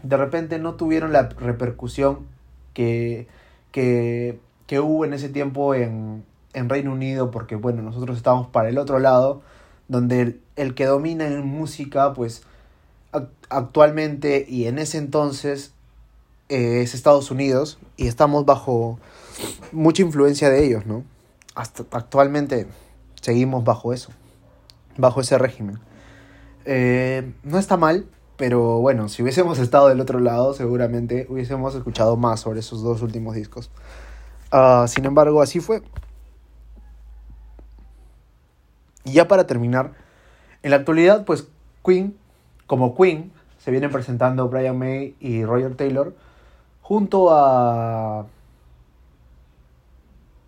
De 0.03 0.16
repente 0.16 0.59
no 0.59 0.74
tuvieron 0.74 1.12
la 1.12 1.28
repercusión 1.28 2.20
que, 2.72 3.28
que, 3.72 4.38
que 4.66 4.80
hubo 4.80 5.05
en 5.05 5.12
ese 5.12 5.28
tiempo 5.28 5.74
en, 5.74 6.24
en, 6.55 6.68
Reino 6.70 6.93
Unido 6.93 7.30
porque, 7.30 7.57
bueno, 7.57 7.82
nosotros 7.82 8.16
estamos 8.16 8.47
para 8.49 8.70
el 8.70 8.78
otro 8.78 8.99
lado, 8.99 9.43
donde 9.91 10.38
el, 10.55 10.74
que 10.76 10.86
domina 10.86 11.26
en 11.26 11.45
música, 11.45 12.14
pues 12.14 12.45
actualmente 13.49 14.47
y 14.49 14.66
en 14.66 14.78
ese 14.78 14.99
entonces 14.99 15.72
eh, 16.49 16.82
es 16.82 16.95
Estados 16.95 17.32
Unidos 17.32 17.80
y 17.97 18.07
estamos 18.07 18.47
bajo 18.47 19.01
mucha 19.72 20.03
influencia 20.03 20.49
de 20.49 20.64
ellos, 20.64 20.86
¿no? 20.86 21.03
Hasta 21.57 21.84
actualmente 21.91 22.68
seguimos 23.20 23.64
bajo 23.64 23.93
eso, 23.93 24.12
bajo 24.97 25.20
ese 25.20 25.38
régimen. 25.38 25.80
Eh, 26.66 27.32
no 27.43 27.59
está 27.59 27.76
mal, 27.76 28.07
pero 28.36 28.78
bueno, 28.78 29.09
si 29.09 29.24
hubiésemos 29.24 29.59
estado 29.61 29.88
del 29.88 30.01
otro 30.01 30.20
lado, 30.20 30.55
seguramente 30.55 31.26
hubiésemos 31.28 31.74
escuchado 31.74 32.16
más 32.16 32.38
sobre 32.38 32.61
esos 32.61 32.80
dos 32.80 33.03
últimos 33.03 33.34
discos. 33.34 33.70
Uh, 34.53 34.86
sin 34.86 35.05
embargo, 35.05 35.43
así 35.43 35.59
fue. 35.59 35.82
Y 39.05 39.12
ya 39.12 39.28
para 39.28 39.46
terminar, 39.46 39.92
en 40.62 40.70
la 40.70 40.76
actualidad, 40.76 41.24
pues 41.24 41.48
Queen, 41.84 42.16
como 42.66 42.94
Queen, 42.94 43.32
se 43.59 43.70
vienen 43.70 43.90
presentando 43.90 44.48
Brian 44.48 44.78
May 44.78 45.14
y 45.20 45.44
Roger 45.44 45.74
Taylor 45.74 46.14
junto 46.82 47.30
a... 47.30 48.26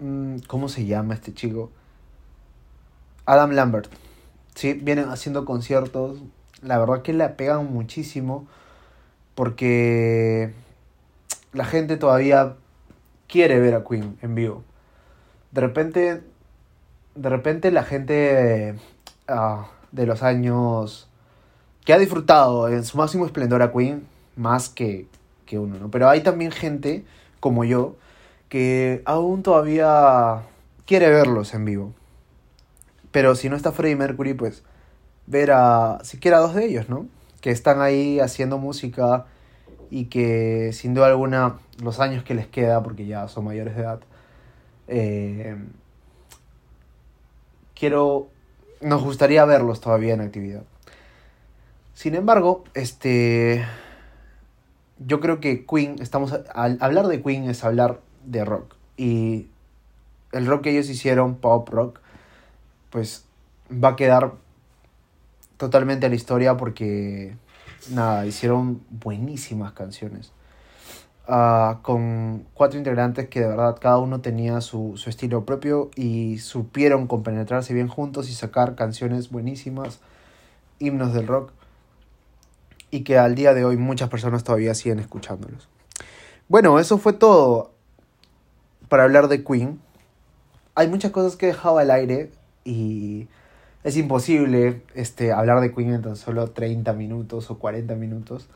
Mm, 0.00 0.38
¿Cómo 0.46 0.68
se 0.68 0.86
llama 0.86 1.14
este 1.14 1.32
chico? 1.32 1.70
Adam 3.26 3.52
Lambert. 3.52 3.90
Sí, 4.54 4.72
vienen 4.72 5.08
haciendo 5.08 5.44
conciertos. 5.44 6.18
La 6.62 6.78
verdad 6.78 7.02
que 7.02 7.12
le 7.12 7.28
pegan 7.28 7.72
muchísimo. 7.72 8.46
Porque 9.34 10.52
la 11.52 11.64
gente 11.64 11.96
todavía 11.96 12.56
quiere 13.28 13.60
ver 13.60 13.74
a 13.74 13.84
Queen 13.84 14.18
en 14.22 14.34
vivo. 14.34 14.64
De 15.52 15.60
repente. 15.60 16.22
De 17.14 17.28
repente 17.28 17.70
la 17.70 17.84
gente 17.84 18.74
uh, 19.28 19.62
de 19.92 20.06
los 20.06 20.22
años. 20.22 21.08
que 21.84 21.92
ha 21.92 21.98
disfrutado 21.98 22.68
en 22.68 22.84
su 22.84 22.96
máximo 22.96 23.26
esplendor 23.26 23.62
a 23.62 23.72
Queen. 23.72 24.06
Más 24.36 24.68
que, 24.68 25.06
que 25.44 25.58
uno, 25.58 25.78
¿no? 25.78 25.90
Pero 25.90 26.08
hay 26.08 26.22
también 26.22 26.52
gente 26.52 27.04
como 27.40 27.64
yo 27.64 27.96
que 28.48 29.02
aún 29.04 29.42
todavía 29.42 30.42
quiere 30.86 31.10
verlos 31.10 31.54
en 31.54 31.64
vivo. 31.64 31.94
Pero 33.10 33.34
si 33.34 33.48
no 33.48 33.56
está 33.56 33.72
Freddie 33.72 33.96
Mercury, 33.96 34.34
pues 34.34 34.62
ver 35.26 35.52
a 35.52 35.98
siquiera 36.02 36.38
dos 36.38 36.54
de 36.54 36.66
ellos, 36.66 36.88
¿no? 36.88 37.06
Que 37.40 37.50
están 37.50 37.80
ahí 37.80 38.20
haciendo 38.20 38.58
música 38.58 39.26
y 39.90 40.06
que 40.06 40.70
sin 40.72 40.94
duda 40.94 41.06
alguna 41.06 41.58
los 41.82 42.00
años 42.00 42.24
que 42.24 42.34
les 42.34 42.46
queda, 42.46 42.82
porque 42.82 43.06
ya 43.06 43.28
son 43.28 43.44
mayores 43.44 43.76
de 43.76 43.82
edad, 43.82 44.00
eh, 44.88 45.56
quiero, 47.82 48.28
nos 48.80 49.02
gustaría 49.02 49.44
verlos 49.44 49.80
todavía 49.80 50.14
en 50.14 50.20
actividad. 50.20 50.62
Sin 51.94 52.14
embargo, 52.14 52.62
este, 52.74 53.66
yo 55.04 55.18
creo 55.18 55.40
que 55.40 55.66
Queen, 55.66 55.96
estamos, 55.98 56.32
al 56.54 56.78
hablar 56.80 57.08
de 57.08 57.20
Queen 57.20 57.50
es 57.50 57.64
hablar 57.64 57.98
de 58.24 58.44
rock. 58.44 58.76
Y 58.96 59.48
el 60.30 60.46
rock 60.46 60.62
que 60.62 60.70
ellos 60.70 60.88
hicieron, 60.90 61.34
pop 61.34 61.68
rock, 61.70 61.98
pues 62.90 63.24
va 63.72 63.88
a 63.88 63.96
quedar 63.96 64.34
totalmente 65.56 66.06
a 66.06 66.08
la 66.08 66.14
historia 66.14 66.56
porque, 66.56 67.34
nada, 67.90 68.26
hicieron 68.26 68.80
buenísimas 68.90 69.72
canciones. 69.72 70.30
Uh, 71.28 71.80
con 71.82 72.46
cuatro 72.52 72.78
integrantes 72.78 73.28
que 73.28 73.40
de 73.40 73.46
verdad 73.46 73.78
cada 73.80 73.98
uno 73.98 74.20
tenía 74.20 74.60
su, 74.60 74.96
su 74.96 75.08
estilo 75.08 75.44
propio 75.44 75.88
y 75.94 76.38
supieron 76.38 77.06
compenetrarse 77.06 77.72
bien 77.74 77.86
juntos 77.86 78.28
y 78.28 78.34
sacar 78.34 78.74
canciones 78.74 79.30
buenísimas, 79.30 80.00
himnos 80.80 81.14
del 81.14 81.28
rock 81.28 81.52
y 82.90 83.04
que 83.04 83.18
al 83.18 83.36
día 83.36 83.54
de 83.54 83.64
hoy 83.64 83.76
muchas 83.76 84.08
personas 84.08 84.42
todavía 84.42 84.74
siguen 84.74 84.98
escuchándolos. 84.98 85.68
Bueno, 86.48 86.78
eso 86.80 86.98
fue 86.98 87.12
todo 87.12 87.70
para 88.88 89.04
hablar 89.04 89.28
de 89.28 89.44
Queen. 89.44 89.80
Hay 90.74 90.88
muchas 90.88 91.12
cosas 91.12 91.36
que 91.36 91.46
he 91.46 91.48
dejado 91.48 91.78
al 91.78 91.90
aire 91.90 92.30
y 92.64 93.28
es 93.84 93.96
imposible 93.96 94.82
este, 94.94 95.32
hablar 95.32 95.60
de 95.60 95.72
Queen 95.72 95.94
en 95.94 96.02
tan 96.02 96.16
solo 96.16 96.50
30 96.50 96.92
minutos 96.92 97.50
o 97.50 97.58
40 97.58 97.94
minutos. 97.94 98.48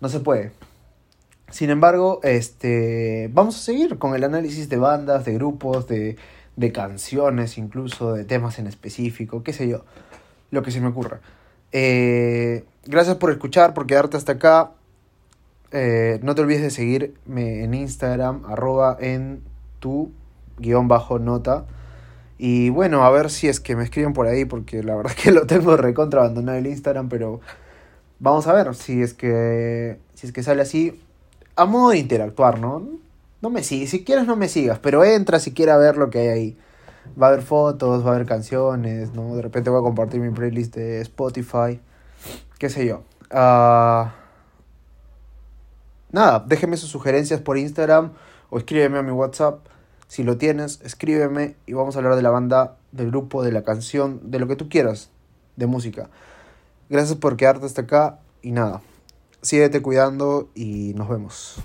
No 0.00 0.08
se 0.08 0.20
puede. 0.20 0.52
Sin 1.50 1.70
embargo, 1.70 2.20
este, 2.22 3.30
vamos 3.32 3.56
a 3.56 3.60
seguir 3.60 3.98
con 3.98 4.14
el 4.14 4.24
análisis 4.24 4.68
de 4.68 4.76
bandas, 4.76 5.24
de 5.24 5.34
grupos, 5.34 5.86
de, 5.86 6.16
de 6.56 6.72
canciones, 6.72 7.58
incluso 7.58 8.14
de 8.14 8.24
temas 8.24 8.58
en 8.58 8.66
específico, 8.66 9.42
qué 9.42 9.52
sé 9.52 9.68
yo, 9.68 9.84
lo 10.50 10.62
que 10.62 10.70
se 10.70 10.80
me 10.80 10.88
ocurra. 10.88 11.20
Eh, 11.72 12.64
gracias 12.84 13.16
por 13.16 13.30
escuchar, 13.30 13.74
por 13.74 13.86
quedarte 13.86 14.16
hasta 14.16 14.32
acá. 14.32 14.72
Eh, 15.72 16.20
no 16.22 16.34
te 16.34 16.42
olvides 16.42 16.62
de 16.62 16.70
seguirme 16.70 17.62
en 17.62 17.74
Instagram, 17.74 18.44
arroba 18.46 18.96
en 19.00 19.42
tu 19.78 20.10
guion 20.58 20.88
bajo 20.88 21.18
nota. 21.18 21.66
Y 22.38 22.70
bueno, 22.70 23.04
a 23.04 23.10
ver 23.10 23.30
si 23.30 23.48
es 23.48 23.60
que 23.60 23.76
me 23.76 23.84
escriben 23.84 24.12
por 24.12 24.26
ahí, 24.26 24.44
porque 24.44 24.82
la 24.82 24.94
verdad 24.96 25.12
que 25.22 25.32
lo 25.32 25.46
tengo 25.46 25.76
recontra 25.76 26.20
abandonado 26.20 26.58
el 26.58 26.66
Instagram, 26.66 27.08
pero 27.08 27.40
vamos 28.18 28.46
a 28.46 28.52
ver 28.52 28.74
si 28.74 29.02
es 29.02 29.14
que, 29.14 29.98
si 30.14 30.26
es 30.26 30.32
que 30.32 30.42
sale 30.42 30.62
así. 30.62 31.00
A 31.56 31.64
modo 31.64 31.90
de 31.90 31.98
interactuar, 31.98 32.58
¿no? 32.60 32.86
No 33.40 33.50
me 33.50 33.62
sigas, 33.62 33.90
si 33.90 34.04
quieres 34.04 34.26
no 34.26 34.36
me 34.36 34.48
sigas, 34.48 34.78
pero 34.78 35.04
entra 35.04 35.38
si 35.40 35.52
quieres 35.52 35.78
ver 35.78 35.96
lo 35.96 36.10
que 36.10 36.18
hay 36.18 36.28
ahí. 36.28 36.58
Va 37.20 37.28
a 37.28 37.30
haber 37.30 37.42
fotos, 37.42 38.04
va 38.04 38.10
a 38.10 38.14
haber 38.14 38.26
canciones, 38.26 39.14
¿no? 39.14 39.36
De 39.36 39.42
repente 39.42 39.70
voy 39.70 39.80
a 39.80 39.82
compartir 39.82 40.20
mi 40.20 40.30
playlist 40.30 40.74
de 40.74 41.00
Spotify, 41.00 41.80
qué 42.58 42.68
sé 42.68 42.86
yo. 42.86 43.02
Ah, 43.30 44.14
nada, 46.10 46.44
déjenme 46.46 46.76
sus 46.76 46.90
sugerencias 46.90 47.40
por 47.40 47.58
Instagram 47.58 48.12
o 48.50 48.58
escríbeme 48.58 48.98
a 48.98 49.02
mi 49.02 49.12
WhatsApp. 49.12 49.66
Si 50.08 50.22
lo 50.22 50.36
tienes, 50.36 50.80
escríbeme 50.82 51.56
y 51.66 51.72
vamos 51.72 51.96
a 51.96 51.98
hablar 51.98 52.16
de 52.16 52.22
la 52.22 52.30
banda, 52.30 52.76
del 52.92 53.10
grupo, 53.10 53.42
de 53.42 53.52
la 53.52 53.62
canción, 53.62 54.20
de 54.30 54.38
lo 54.38 54.46
que 54.46 54.56
tú 54.56 54.68
quieras, 54.68 55.10
de 55.56 55.66
música. 55.66 56.10
Gracias 56.88 57.18
por 57.18 57.36
quedarte 57.36 57.66
hasta 57.66 57.82
acá 57.82 58.20
y 58.42 58.52
nada, 58.52 58.82
síguete 59.46 59.80
cuidando 59.80 60.48
y 60.54 60.92
nos 60.94 61.08
vemos. 61.08 61.56